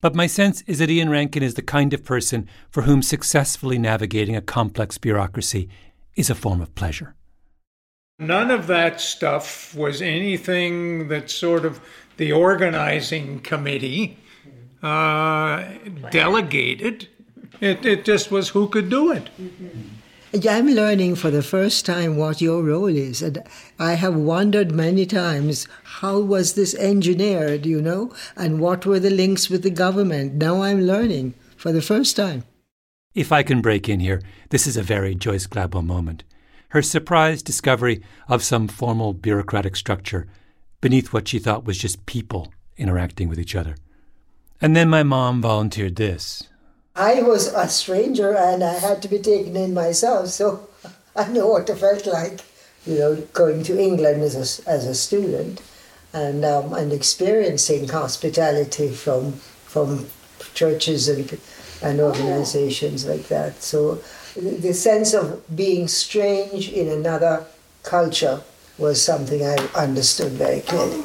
But 0.00 0.14
my 0.14 0.26
sense 0.26 0.62
is 0.66 0.78
that 0.78 0.90
Ian 0.90 1.10
Rankin 1.10 1.42
is 1.42 1.54
the 1.54 1.62
kind 1.62 1.92
of 1.92 2.04
person 2.04 2.48
for 2.70 2.82
whom 2.82 3.02
successfully 3.02 3.78
navigating 3.78 4.36
a 4.36 4.42
complex 4.42 4.98
bureaucracy 4.98 5.68
is 6.14 6.30
a 6.30 6.34
form 6.34 6.60
of 6.60 6.74
pleasure. 6.74 7.14
None 8.18 8.50
of 8.50 8.66
that 8.66 9.00
stuff 9.00 9.74
was 9.74 10.00
anything 10.00 11.08
that 11.08 11.30
sort 11.30 11.64
of 11.66 11.80
the 12.16 12.32
organizing 12.32 13.40
committee 13.40 14.18
uh, 14.82 15.64
delegated. 16.10 17.08
It, 17.60 17.84
it 17.84 18.04
just 18.04 18.30
was 18.30 18.50
who 18.50 18.68
could 18.68 18.88
do 18.88 19.12
it. 19.12 19.28
I'm 20.34 20.66
learning 20.66 21.14
for 21.14 21.30
the 21.30 21.42
first 21.42 21.86
time 21.86 22.16
what 22.16 22.40
your 22.40 22.62
role 22.62 22.86
is. 22.86 23.22
And 23.22 23.42
I 23.78 23.94
have 23.94 24.14
wondered 24.14 24.72
many 24.72 25.06
times 25.06 25.68
how 25.84 26.20
was 26.20 26.54
this 26.54 26.74
engineered, 26.74 27.64
you 27.64 27.80
know, 27.80 28.12
and 28.36 28.60
what 28.60 28.84
were 28.84 29.00
the 29.00 29.10
links 29.10 29.48
with 29.48 29.62
the 29.62 29.70
government. 29.70 30.34
Now 30.34 30.62
I'm 30.62 30.82
learning 30.82 31.34
for 31.56 31.72
the 31.72 31.80
first 31.82 32.16
time. 32.16 32.44
If 33.14 33.32
I 33.32 33.42
can 33.42 33.62
break 33.62 33.88
in 33.88 34.00
here, 34.00 34.20
this 34.50 34.66
is 34.66 34.76
a 34.76 34.82
very 34.82 35.14
Joyce 35.14 35.46
Gladwell 35.46 35.84
moment. 35.84 36.22
Her 36.70 36.82
surprised 36.82 37.46
discovery 37.46 38.02
of 38.28 38.42
some 38.42 38.68
formal 38.68 39.14
bureaucratic 39.14 39.76
structure 39.76 40.26
beneath 40.80 41.12
what 41.12 41.28
she 41.28 41.38
thought 41.38 41.64
was 41.64 41.78
just 41.78 42.04
people 42.04 42.52
interacting 42.76 43.28
with 43.28 43.38
each 43.38 43.54
other. 43.54 43.76
And 44.60 44.76
then 44.76 44.88
my 44.88 45.02
mom 45.02 45.40
volunteered 45.40 45.96
this. 45.96 46.42
I 46.96 47.20
was 47.20 47.48
a 47.48 47.68
stranger 47.68 48.34
and 48.34 48.64
I 48.64 48.74
had 48.74 49.02
to 49.02 49.08
be 49.08 49.18
taken 49.18 49.54
in 49.54 49.74
myself, 49.74 50.28
so 50.28 50.68
I 51.16 51.28
know 51.28 51.48
what 51.48 51.68
it 51.68 51.76
felt 51.76 52.06
like, 52.06 52.40
you 52.86 52.98
know, 52.98 53.16
going 53.34 53.62
to 53.64 53.78
England 53.78 54.22
as 54.22 54.34
a, 54.34 54.68
as 54.68 54.86
a 54.86 54.94
student 54.94 55.60
and 56.14 56.44
um, 56.44 56.72
and 56.72 56.92
experiencing 56.92 57.88
hospitality 57.88 58.90
from 58.90 59.32
from 59.32 60.06
churches 60.54 61.08
and 61.08 61.38
and 61.82 62.00
organizations 62.00 63.04
like 63.04 63.28
that. 63.28 63.62
So 63.62 63.96
the 64.34 64.72
sense 64.72 65.12
of 65.12 65.44
being 65.54 65.88
strange 65.88 66.70
in 66.72 66.88
another 66.88 67.44
culture 67.82 68.40
was 68.78 69.02
something 69.02 69.44
I 69.44 69.56
understood 69.74 70.32
very 70.32 70.60
clearly. 70.60 71.02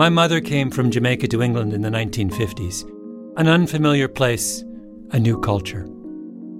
My 0.00 0.08
mother 0.08 0.40
came 0.40 0.70
from 0.70 0.90
Jamaica 0.90 1.28
to 1.28 1.42
England 1.42 1.74
in 1.74 1.82
the 1.82 1.90
1950s. 1.90 2.90
An 3.36 3.46
unfamiliar 3.46 4.08
place, 4.08 4.64
a 5.10 5.18
new 5.18 5.38
culture. 5.38 5.86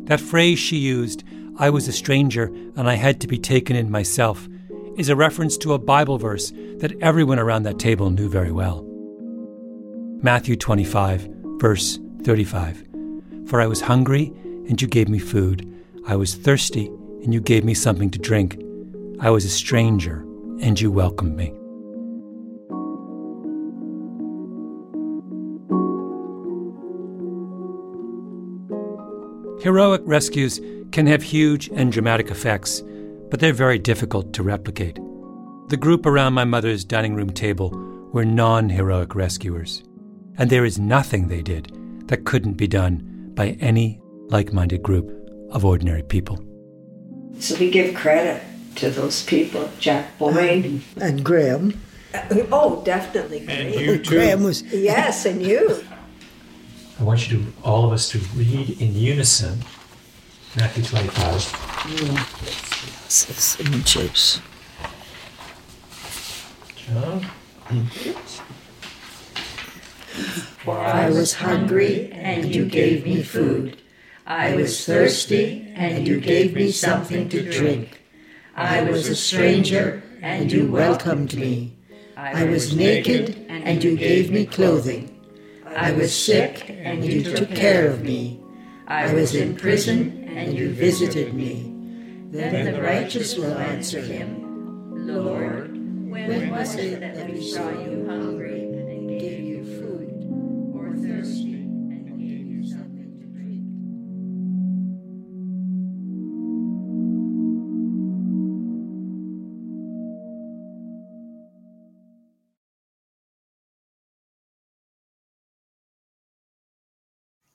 That 0.05 0.21
phrase 0.21 0.59
she 0.59 0.77
used, 0.77 1.25
I 1.57 1.71
was 1.71 1.89
a 1.89 1.93
stranger 1.93 2.53
and 2.77 2.87
I 2.87 2.97
had 2.97 3.19
to 3.23 3.27
be 3.27 3.39
taken 3.39 3.77
in 3.77 3.91
myself, 3.91 4.47
is 4.99 5.09
a 5.09 5.17
reference 5.17 5.57
to 5.57 5.73
a 5.73 5.79
Bible 5.79 6.19
verse 6.19 6.53
that 6.81 6.93
everyone 7.01 7.39
around 7.39 7.63
that 7.63 7.79
table 7.79 8.11
knew 8.11 8.29
very 8.29 8.53
well. 8.53 8.85
Matthew 10.23 10.55
25, 10.55 11.27
verse 11.59 11.99
35. 12.25 12.87
For 13.47 13.59
I 13.63 13.67
was 13.67 13.81
hungry, 13.81 14.35
and 14.69 14.83
you 14.83 14.87
gave 14.87 15.09
me 15.09 15.19
food. 15.19 15.67
I 16.07 16.15
was 16.15 16.35
thirsty, 16.35 16.89
and 17.25 17.33
you 17.33 17.41
gave 17.41 17.65
me 17.65 17.73
something 17.73 18.11
to 18.11 18.19
drink. 18.19 18.63
I 19.19 19.31
was 19.31 19.47
a 19.47 19.49
stranger, 19.49 20.27
and 20.61 20.79
you 20.79 20.93
welcomed 20.93 21.37
me. 21.37 21.55
Heroic 29.61 30.01
rescues 30.05 30.59
can 30.91 31.07
have 31.07 31.23
huge 31.23 31.69
and 31.69 31.93
dramatic 31.93 32.31
effects, 32.31 32.83
but 33.31 33.41
they're 33.41 33.53
very 33.53 33.79
difficult 33.79 34.33
to 34.33 34.43
replicate. 34.43 34.99
The 35.69 35.77
group 35.77 36.07
around 36.07 36.33
my 36.33 36.45
mother's 36.45 36.83
dining 36.83 37.15
room 37.15 37.31
table 37.31 37.71
were 38.13 38.25
non 38.25 38.71
heroic 38.71 39.15
rescuers, 39.15 39.85
and 40.39 40.49
there 40.49 40.65
is 40.65 40.79
nothing 40.79 41.29
they 41.29 41.43
did 41.43 41.71
that 42.09 42.25
couldn't 42.25 42.55
be 42.55 42.67
done 42.67 43.33
by 43.35 43.51
any 43.61 44.01
like 44.29 44.55
minded 44.55 44.83
group 44.83 45.13
of 45.51 45.65
ordinary 45.65 46.05
people. 46.05 46.43
So 47.39 47.55
we 47.59 47.71
give 47.71 47.95
credit 47.95 48.43
to 48.77 48.89
those 48.89 49.25
people, 49.25 49.71
Jack 49.79 50.19
Boyd 50.19 50.81
and 50.97 51.23
Graham. 51.23 51.79
Uh, 52.15 52.47
oh, 52.51 52.83
definitely. 52.85 53.45
And 53.47 53.75
you 53.75 53.99
too. 53.99 54.11
Graham 54.11 54.43
was 54.43 54.63
Yes, 54.63 55.27
and 55.27 55.43
you. 55.43 55.85
I 57.01 57.03
want 57.03 57.31
you 57.31 57.39
to, 57.39 57.53
all 57.65 57.87
of 57.87 57.93
us, 57.93 58.11
to 58.11 58.19
read 58.37 58.79
in 58.79 58.95
unison 58.95 59.61
Matthew 60.55 60.85
25. 60.85 61.41
Some 63.09 63.85
chips. 63.85 64.41
John? 66.77 67.25
For 70.63 70.77
I 70.79 71.09
was 71.09 71.33
hungry, 71.33 72.13
and 72.13 72.55
you 72.55 72.67
gave 72.67 73.07
me 73.07 73.23
food. 73.23 73.81
I 74.27 74.55
was 74.55 74.85
thirsty, 74.85 75.73
and 75.75 76.07
you 76.07 76.21
gave 76.21 76.55
me 76.55 76.71
something 76.71 77.31
to 77.31 77.51
drink. 77.51 78.03
I 78.55 78.83
was 78.83 79.09
a 79.09 79.17
stranger, 79.17 80.03
and 80.21 80.53
you 80.53 80.71
welcomed 80.71 81.35
me. 81.35 81.79
I 82.15 82.45
was 82.45 82.77
naked, 82.77 83.47
and 83.49 83.83
you 83.83 83.97
gave 83.97 84.31
me 84.31 84.45
clothing. 84.45 85.20
I 85.77 85.93
was 85.93 86.13
sick, 86.13 86.69
and 86.69 87.05
you 87.05 87.23
took 87.23 87.51
care 87.51 87.89
of 87.89 88.03
me. 88.03 88.41
I 88.87 89.13
was 89.15 89.35
in 89.35 89.57
prison, 89.57 90.29
and 90.29 90.57
you 90.57 90.73
visited 90.73 91.35
me. 91.35 91.73
Then 92.31 92.73
the 92.73 92.83
righteous 92.83 93.37
will 93.37 93.57
answer 93.57 94.01
him, 94.01 95.07
Lord, 95.07 95.71
when 96.11 96.51
was 96.51 96.75
it 96.77 97.01
that 97.01 97.31
we 97.31 97.43
saw 97.43 97.71
you 97.71 98.07
hungry 98.09 98.30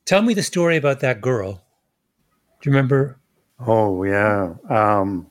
Tell 0.06 0.22
me 0.22 0.36
the 0.36 0.44
story 0.44 0.78
about 0.78 1.00
that 1.00 1.20
girl. 1.20 1.64
Do 2.62 2.70
you 2.70 2.76
remember? 2.76 3.20
Oh, 3.60 4.04
yeah. 4.04 4.54
Um, 4.70 5.28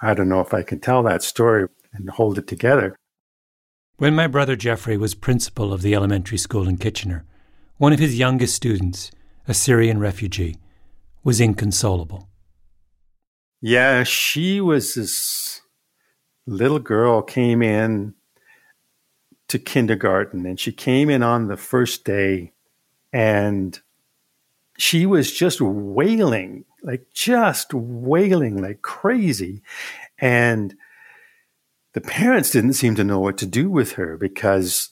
I 0.00 0.14
don't 0.14 0.28
know 0.28 0.40
if 0.40 0.54
I 0.54 0.62
can 0.62 0.78
tell 0.78 1.02
that 1.02 1.24
story 1.24 1.66
and 1.92 2.08
hold 2.10 2.38
it 2.38 2.46
together. 2.46 2.94
When 3.96 4.14
my 4.14 4.28
brother 4.28 4.54
Jeffrey 4.54 4.96
was 4.96 5.16
principal 5.16 5.72
of 5.72 5.82
the 5.82 5.94
elementary 5.94 6.38
school 6.38 6.68
in 6.68 6.76
Kitchener, 6.76 7.24
one 7.78 7.92
of 7.92 7.98
his 7.98 8.16
youngest 8.16 8.54
students, 8.54 9.10
a 9.48 9.54
Syrian 9.54 9.98
refugee, 9.98 10.56
was 11.24 11.40
inconsolable. 11.40 12.28
Yeah, 13.60 14.04
she 14.04 14.60
was 14.60 14.94
this 14.94 15.62
little 16.46 16.78
girl 16.78 17.22
came 17.22 17.60
in 17.60 18.14
to 19.48 19.58
kindergarten 19.58 20.46
and 20.46 20.60
she 20.60 20.72
came 20.72 21.08
in 21.08 21.22
on 21.22 21.48
the 21.48 21.56
first 21.56 22.04
day 22.04 22.52
and 23.12 23.80
she 24.76 25.06
was 25.06 25.32
just 25.32 25.60
wailing, 25.60 26.64
like 26.82 27.06
just 27.12 27.74
wailing 27.74 28.62
like 28.62 28.82
crazy. 28.82 29.62
And 30.18 30.74
the 31.94 32.00
parents 32.00 32.50
didn't 32.50 32.74
seem 32.74 32.94
to 32.94 33.04
know 33.04 33.18
what 33.18 33.38
to 33.38 33.46
do 33.46 33.70
with 33.70 33.92
her 33.92 34.16
because 34.16 34.90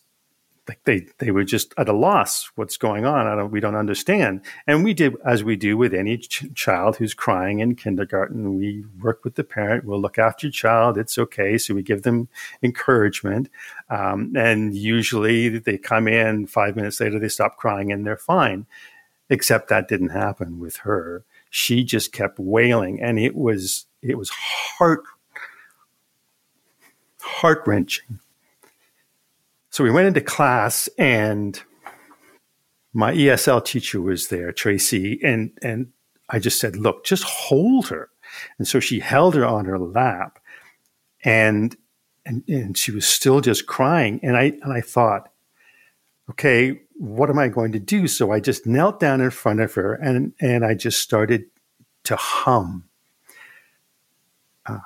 like 0.69 0.83
they 0.85 1.07
they 1.19 1.31
were 1.31 1.45
just 1.45 1.73
at 1.79 1.89
a 1.89 1.93
loss 1.93 2.51
what's 2.57 2.77
going 2.77 3.05
on. 3.05 3.25
Don't, 3.37 3.51
we 3.51 3.61
don't 3.61 3.77
understand. 3.77 4.41
And 4.67 4.83
we 4.85 4.95
did 4.95 5.17
as 5.25 5.45
we 5.45 5.57
do 5.57 5.77
with 5.77 5.95
any 5.95 6.19
ch- 6.19 6.53
child 6.55 6.97
who's 6.97 7.15
crying 7.15 7.61
in 7.61 7.77
kindergarten 7.77 8.57
we 8.57 8.85
work 9.01 9.25
with 9.25 9.35
the 9.37 9.45
parent. 9.45 9.85
We'll 9.85 10.01
look 10.01 10.19
after 10.19 10.47
your 10.47 10.53
child. 10.53 10.99
It's 10.99 11.19
okay. 11.19 11.59
So 11.59 11.75
we 11.75 11.83
give 11.83 12.03
them 12.03 12.29
encouragement. 12.63 13.49
Um, 13.91 14.33
and 14.37 14.75
usually 14.75 15.59
they 15.59 15.79
come 15.79 16.09
in 16.09 16.47
five 16.47 16.77
minutes 16.77 17.01
later 17.01 17.19
they 17.19 17.29
stop 17.29 17.57
crying 17.57 17.93
and 17.93 18.07
they're 18.07 18.17
fine. 18.17 18.67
Except 19.29 19.69
that 19.69 19.89
didn't 19.89 20.11
happen 20.11 20.61
with 20.61 20.77
her. 20.79 21.25
She 21.51 21.83
just 21.83 22.13
kept 22.13 22.39
wailing, 22.39 23.01
and 23.01 23.19
it 23.19 23.35
was 23.35 23.87
it 24.01 24.17
was 24.17 24.31
heart 24.31 25.03
heart 27.21 27.63
wrenching. 27.67 28.21
So 29.77 29.85
we 29.85 29.91
went 29.91 30.07
into 30.07 30.23
class, 30.23 30.89
and 30.97 31.63
my 32.95 33.13
ESL 33.13 33.63
teacher 33.63 34.01
was 34.01 34.29
there, 34.29 34.51
Tracy, 34.51 35.21
and 35.23 35.51
and 35.61 35.89
I 36.31 36.39
just 36.39 36.59
said, 36.59 36.77
"Look, 36.77 37.05
just 37.05 37.25
hold 37.25 37.89
her." 37.89 38.09
And 38.57 38.67
so 38.67 38.81
she 38.81 39.01
held 39.01 39.35
her 39.35 39.45
on 39.45 39.67
her 39.67 39.79
lap, 39.79 40.39
and 41.27 41.77
and, 42.25 42.43
and 42.49 42.79
she 42.79 42.91
was 42.91 43.07
still 43.07 43.43
just 43.43 43.67
crying. 43.67 44.19
And 44.23 44.35
I 44.35 44.45
and 44.63 44.73
I 44.73 44.81
thought, 44.81 45.29
okay, 46.31 46.81
what 46.95 47.29
am 47.29 47.39
I 47.39 47.49
going 47.49 47.73
to 47.73 47.79
do? 47.79 48.09
So 48.09 48.33
I 48.33 48.41
just 48.41 48.67
knelt 48.67 48.99
down 48.99 49.21
in 49.21 49.29
front 49.29 49.61
of 49.61 49.75
her 49.75 49.93
and 49.93 50.33
and 50.41 50.65
I 50.65 50.73
just 50.73 51.03
started 51.03 51.45
to 52.05 52.17
hum. 52.17 52.89
Uh, 54.65 54.79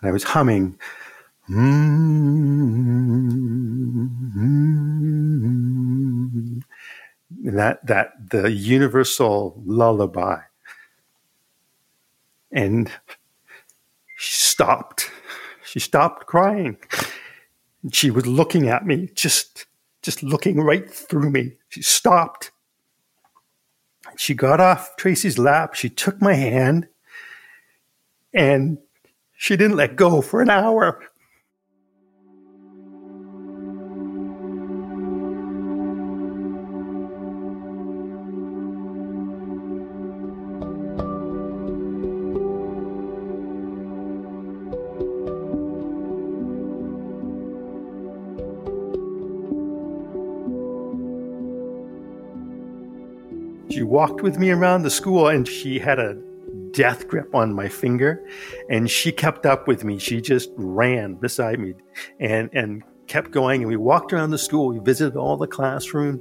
and 0.00 0.08
I 0.08 0.12
was 0.12 0.24
humming. 0.24 0.78
Mm-hmm. 1.50 3.10
That 7.42 7.84
that 7.86 8.30
the 8.30 8.52
universal 8.52 9.60
lullaby. 9.66 10.40
And 12.52 12.90
she 14.16 14.36
stopped. 14.36 15.10
She 15.64 15.80
stopped 15.80 16.26
crying. 16.26 16.76
And 17.82 17.94
She 17.94 18.10
was 18.10 18.26
looking 18.26 18.68
at 18.68 18.86
me, 18.86 19.08
just 19.14 19.66
just 20.02 20.22
looking 20.22 20.60
right 20.60 20.88
through 20.88 21.30
me. 21.30 21.56
She 21.68 21.82
stopped. 21.82 22.52
She 24.16 24.34
got 24.34 24.60
off 24.60 24.96
Tracy's 24.96 25.38
lap. 25.38 25.74
She 25.74 25.88
took 25.88 26.20
my 26.22 26.34
hand 26.34 26.88
and 28.32 28.78
she 29.36 29.56
didn't 29.56 29.76
let 29.76 29.96
go 29.96 30.20
for 30.20 30.40
an 30.40 30.50
hour. 30.50 31.02
She 53.80 53.84
walked 53.84 54.20
with 54.20 54.38
me 54.38 54.50
around 54.50 54.82
the 54.82 54.90
school 54.90 55.28
and 55.28 55.48
she 55.48 55.78
had 55.78 55.98
a 55.98 56.14
death 56.72 57.08
grip 57.08 57.34
on 57.34 57.54
my 57.54 57.66
finger 57.66 58.22
and 58.68 58.90
she 58.90 59.10
kept 59.10 59.46
up 59.46 59.66
with 59.66 59.84
me. 59.84 59.98
She 59.98 60.20
just 60.20 60.50
ran 60.56 61.14
beside 61.14 61.58
me 61.58 61.72
and, 62.18 62.50
and 62.52 62.82
kept 63.06 63.30
going. 63.30 63.62
And 63.62 63.70
we 63.70 63.78
walked 63.78 64.12
around 64.12 64.32
the 64.32 64.38
school. 64.38 64.68
We 64.68 64.80
visited 64.80 65.16
all 65.16 65.38
the 65.38 65.46
classrooms. 65.46 66.20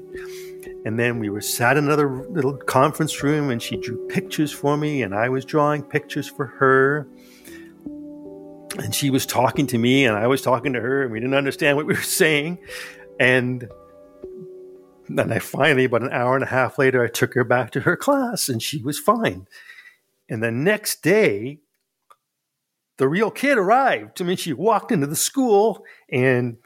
And 0.86 0.98
then 0.98 1.20
we 1.20 1.30
were 1.30 1.42
sat 1.42 1.76
in 1.76 1.84
another 1.84 2.26
little 2.30 2.56
conference 2.56 3.22
room 3.22 3.50
and 3.50 3.62
she 3.62 3.76
drew 3.76 4.08
pictures 4.08 4.54
for 4.54 4.78
me 4.78 5.04
and 5.04 5.14
I 5.14 5.28
was 5.28 5.44
drawing 5.44 5.84
pictures 5.84 6.30
for 6.30 6.46
her. 6.46 7.10
And 8.78 8.96
she 8.96 9.10
was 9.10 9.26
talking 9.26 9.68
to 9.68 9.78
me 9.78 10.06
and 10.06 10.16
I 10.16 10.28
was 10.28 10.42
talking 10.42 10.72
to 10.72 10.80
her 10.80 11.04
and 11.04 11.12
we 11.12 11.20
didn't 11.20 11.36
understand 11.36 11.76
what 11.76 11.88
we 11.88 11.94
were 11.94 12.02
saying. 12.02 12.60
And 13.20 13.70
then 15.18 15.32
I 15.32 15.40
finally, 15.40 15.86
about 15.86 16.04
an 16.04 16.12
hour 16.12 16.36
and 16.36 16.44
a 16.44 16.48
half 16.48 16.78
later, 16.78 17.04
I 17.04 17.08
took 17.08 17.34
her 17.34 17.44
back 17.44 17.72
to 17.72 17.82
her 17.82 17.98
class 17.98 18.50
and 18.50 18.62
she 18.62 18.82
was 18.82 19.00
fine. 19.00 19.48
And 20.30 20.44
the 20.44 20.52
next 20.52 21.02
day, 21.02 21.60
the 22.98 23.08
real 23.08 23.32
kid 23.32 23.58
arrived. 23.58 24.22
I 24.22 24.26
mean, 24.26 24.38
she 24.38 24.54
walked 24.54 24.92
into 24.92 25.08
the 25.08 25.16
school 25.16 25.84
and 26.12 26.58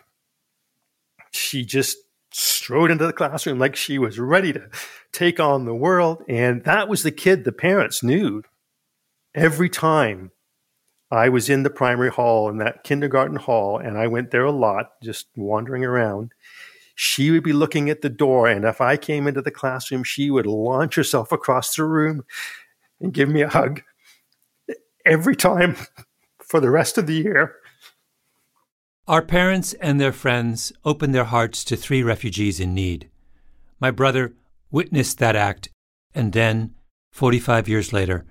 she 1.31 1.63
just 1.63 1.97
strode 2.31 2.91
into 2.91 3.05
the 3.05 3.13
classroom 3.13 3.59
like 3.59 3.75
she 3.75 3.97
was 3.99 4.19
ready 4.19 4.51
to 4.51 4.69
take 5.11 5.39
on 5.39 5.65
the 5.65 5.75
world. 5.75 6.23
And 6.27 6.63
that 6.63 6.89
was 6.89 7.03
the 7.03 7.11
kid 7.11 7.43
the 7.43 7.51
parents 7.51 8.03
knew. 8.03 8.43
Every 9.35 9.69
time 9.69 10.31
I 11.09 11.29
was 11.29 11.49
in 11.49 11.63
the 11.63 11.69
primary 11.69 12.09
hall 12.09 12.49
in 12.49 12.57
that 12.57 12.83
kindergarten 12.83 13.37
hall, 13.37 13.77
and 13.77 13.97
I 13.97 14.07
went 14.07 14.31
there 14.31 14.45
a 14.45 14.51
lot, 14.51 14.93
just 15.01 15.27
wandering 15.35 15.85
around 15.85 16.33
she 16.95 17.31
would 17.31 17.43
be 17.43 17.53
looking 17.53 17.89
at 17.89 18.01
the 18.01 18.09
door. 18.09 18.47
And 18.47 18.65
if 18.65 18.81
I 18.81 18.97
came 18.97 19.27
into 19.27 19.41
the 19.41 19.51
classroom, 19.51 20.03
she 20.03 20.29
would 20.29 20.45
launch 20.45 20.95
herself 20.95 21.31
across 21.31 21.75
the 21.75 21.83
room 21.83 22.23
and 22.99 23.13
give 23.13 23.29
me 23.29 23.41
a 23.41 23.49
hug 23.49 23.81
every 25.05 25.35
time 25.35 25.75
for 26.39 26.59
the 26.59 26.71
rest 26.71 26.97
of 26.97 27.07
the 27.07 27.15
year. 27.15 27.55
Our 29.07 29.21
parents 29.21 29.73
and 29.73 29.99
their 29.99 30.13
friends 30.13 30.71
opened 30.85 31.13
their 31.13 31.25
hearts 31.25 31.63
to 31.65 31.75
three 31.75 32.03
refugees 32.03 32.59
in 32.59 32.73
need. 32.73 33.09
My 33.79 33.91
brother 33.91 34.33
witnessed 34.71 35.17
that 35.17 35.35
act 35.35 35.69
and 36.15 36.31
then, 36.31 36.75
45 37.11 37.67
years 37.67 37.91
later, 37.91 38.25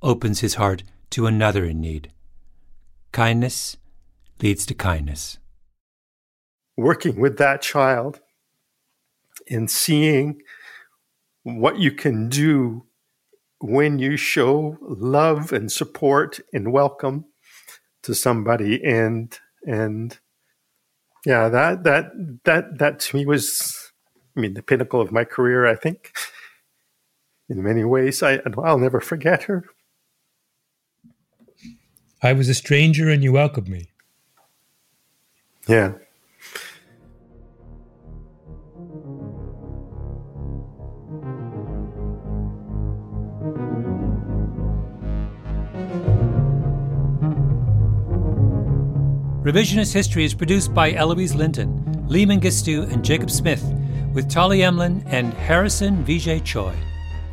opens 0.00 0.40
his 0.40 0.54
heart 0.54 0.82
to 1.10 1.26
another 1.26 1.64
in 1.64 1.80
need. 1.80 2.10
Kindness 3.12 3.76
leads 4.40 4.64
to 4.66 4.74
kindness 4.74 5.38
working 6.76 7.20
with 7.20 7.38
that 7.38 7.62
child 7.62 8.20
and 9.48 9.70
seeing 9.70 10.40
what 11.42 11.78
you 11.78 11.92
can 11.92 12.28
do 12.28 12.84
when 13.60 13.98
you 13.98 14.16
show 14.16 14.76
love 14.80 15.52
and 15.52 15.70
support 15.70 16.40
and 16.52 16.72
welcome 16.72 17.24
to 18.02 18.14
somebody 18.14 18.82
and 18.84 19.38
and 19.66 20.18
yeah 21.24 21.48
that 21.48 21.84
that 21.84 22.10
that 22.44 22.78
that 22.78 22.98
to 22.98 23.16
me 23.16 23.24
was 23.24 23.92
i 24.36 24.40
mean 24.40 24.54
the 24.54 24.62
pinnacle 24.62 25.00
of 25.00 25.12
my 25.12 25.24
career 25.24 25.66
i 25.66 25.74
think. 25.74 26.12
In 27.48 27.62
many 27.62 27.84
ways 27.84 28.22
i 28.22 28.40
i'll 28.62 28.78
never 28.78 29.00
forget 29.00 29.44
her. 29.44 29.64
I 32.22 32.32
was 32.32 32.48
a 32.48 32.54
stranger 32.54 33.10
and 33.10 33.22
you 33.22 33.32
welcomed 33.32 33.68
me. 33.68 33.90
Yeah 35.68 35.92
Revisionist 49.44 49.92
History 49.92 50.24
is 50.24 50.32
produced 50.32 50.72
by 50.72 50.94
Eloise 50.94 51.34
Linton, 51.34 52.08
Lee 52.08 52.24
Mengistu, 52.24 52.90
and 52.90 53.04
Jacob 53.04 53.30
Smith, 53.30 53.62
with 54.14 54.30
Tali 54.30 54.60
Emlen 54.60 55.02
and 55.04 55.34
Harrison 55.34 56.02
Vijay 56.02 56.42
Choi. 56.42 56.74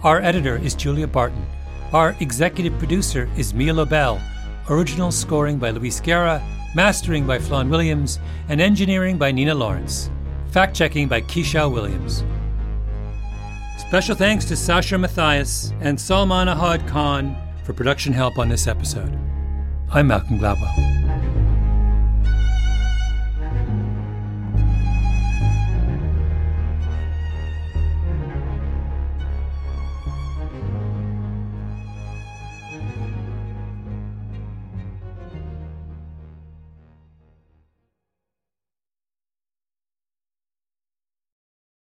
Our 0.04 0.20
editor 0.20 0.58
is 0.58 0.76
Julia 0.76 1.08
Barton. 1.08 1.46
Our 1.94 2.14
executive 2.20 2.78
producer 2.78 3.30
is 3.38 3.54
Mia 3.54 3.74
Lobel. 3.74 4.22
Original 4.70 5.10
scoring 5.10 5.58
by 5.58 5.70
Luis 5.70 6.02
Guerra, 6.02 6.46
mastering 6.76 7.26
by 7.26 7.40
Flawn 7.40 7.70
Williams, 7.70 8.20
and 8.50 8.60
engineering 8.60 9.18
by 9.18 9.32
Nina 9.32 9.56
Lawrence. 9.56 10.10
Fact 10.52 10.76
checking 10.76 11.08
by 11.08 11.22
Keisha 11.22 11.72
Williams. 11.72 12.26
Special 13.78 14.18
thanks 14.18 14.44
to 14.44 14.58
Sasha 14.58 14.98
Matthias 14.98 15.72
and 15.80 15.98
Salman 15.98 16.50
Ahad 16.50 16.86
Khan 16.90 17.38
for 17.64 17.72
production 17.72 18.12
help 18.12 18.38
on 18.38 18.50
this 18.50 18.68
episode. 18.68 19.18
I'm 19.94 20.08
Malcolm 20.08 20.40
Gladwell. 20.40 21.11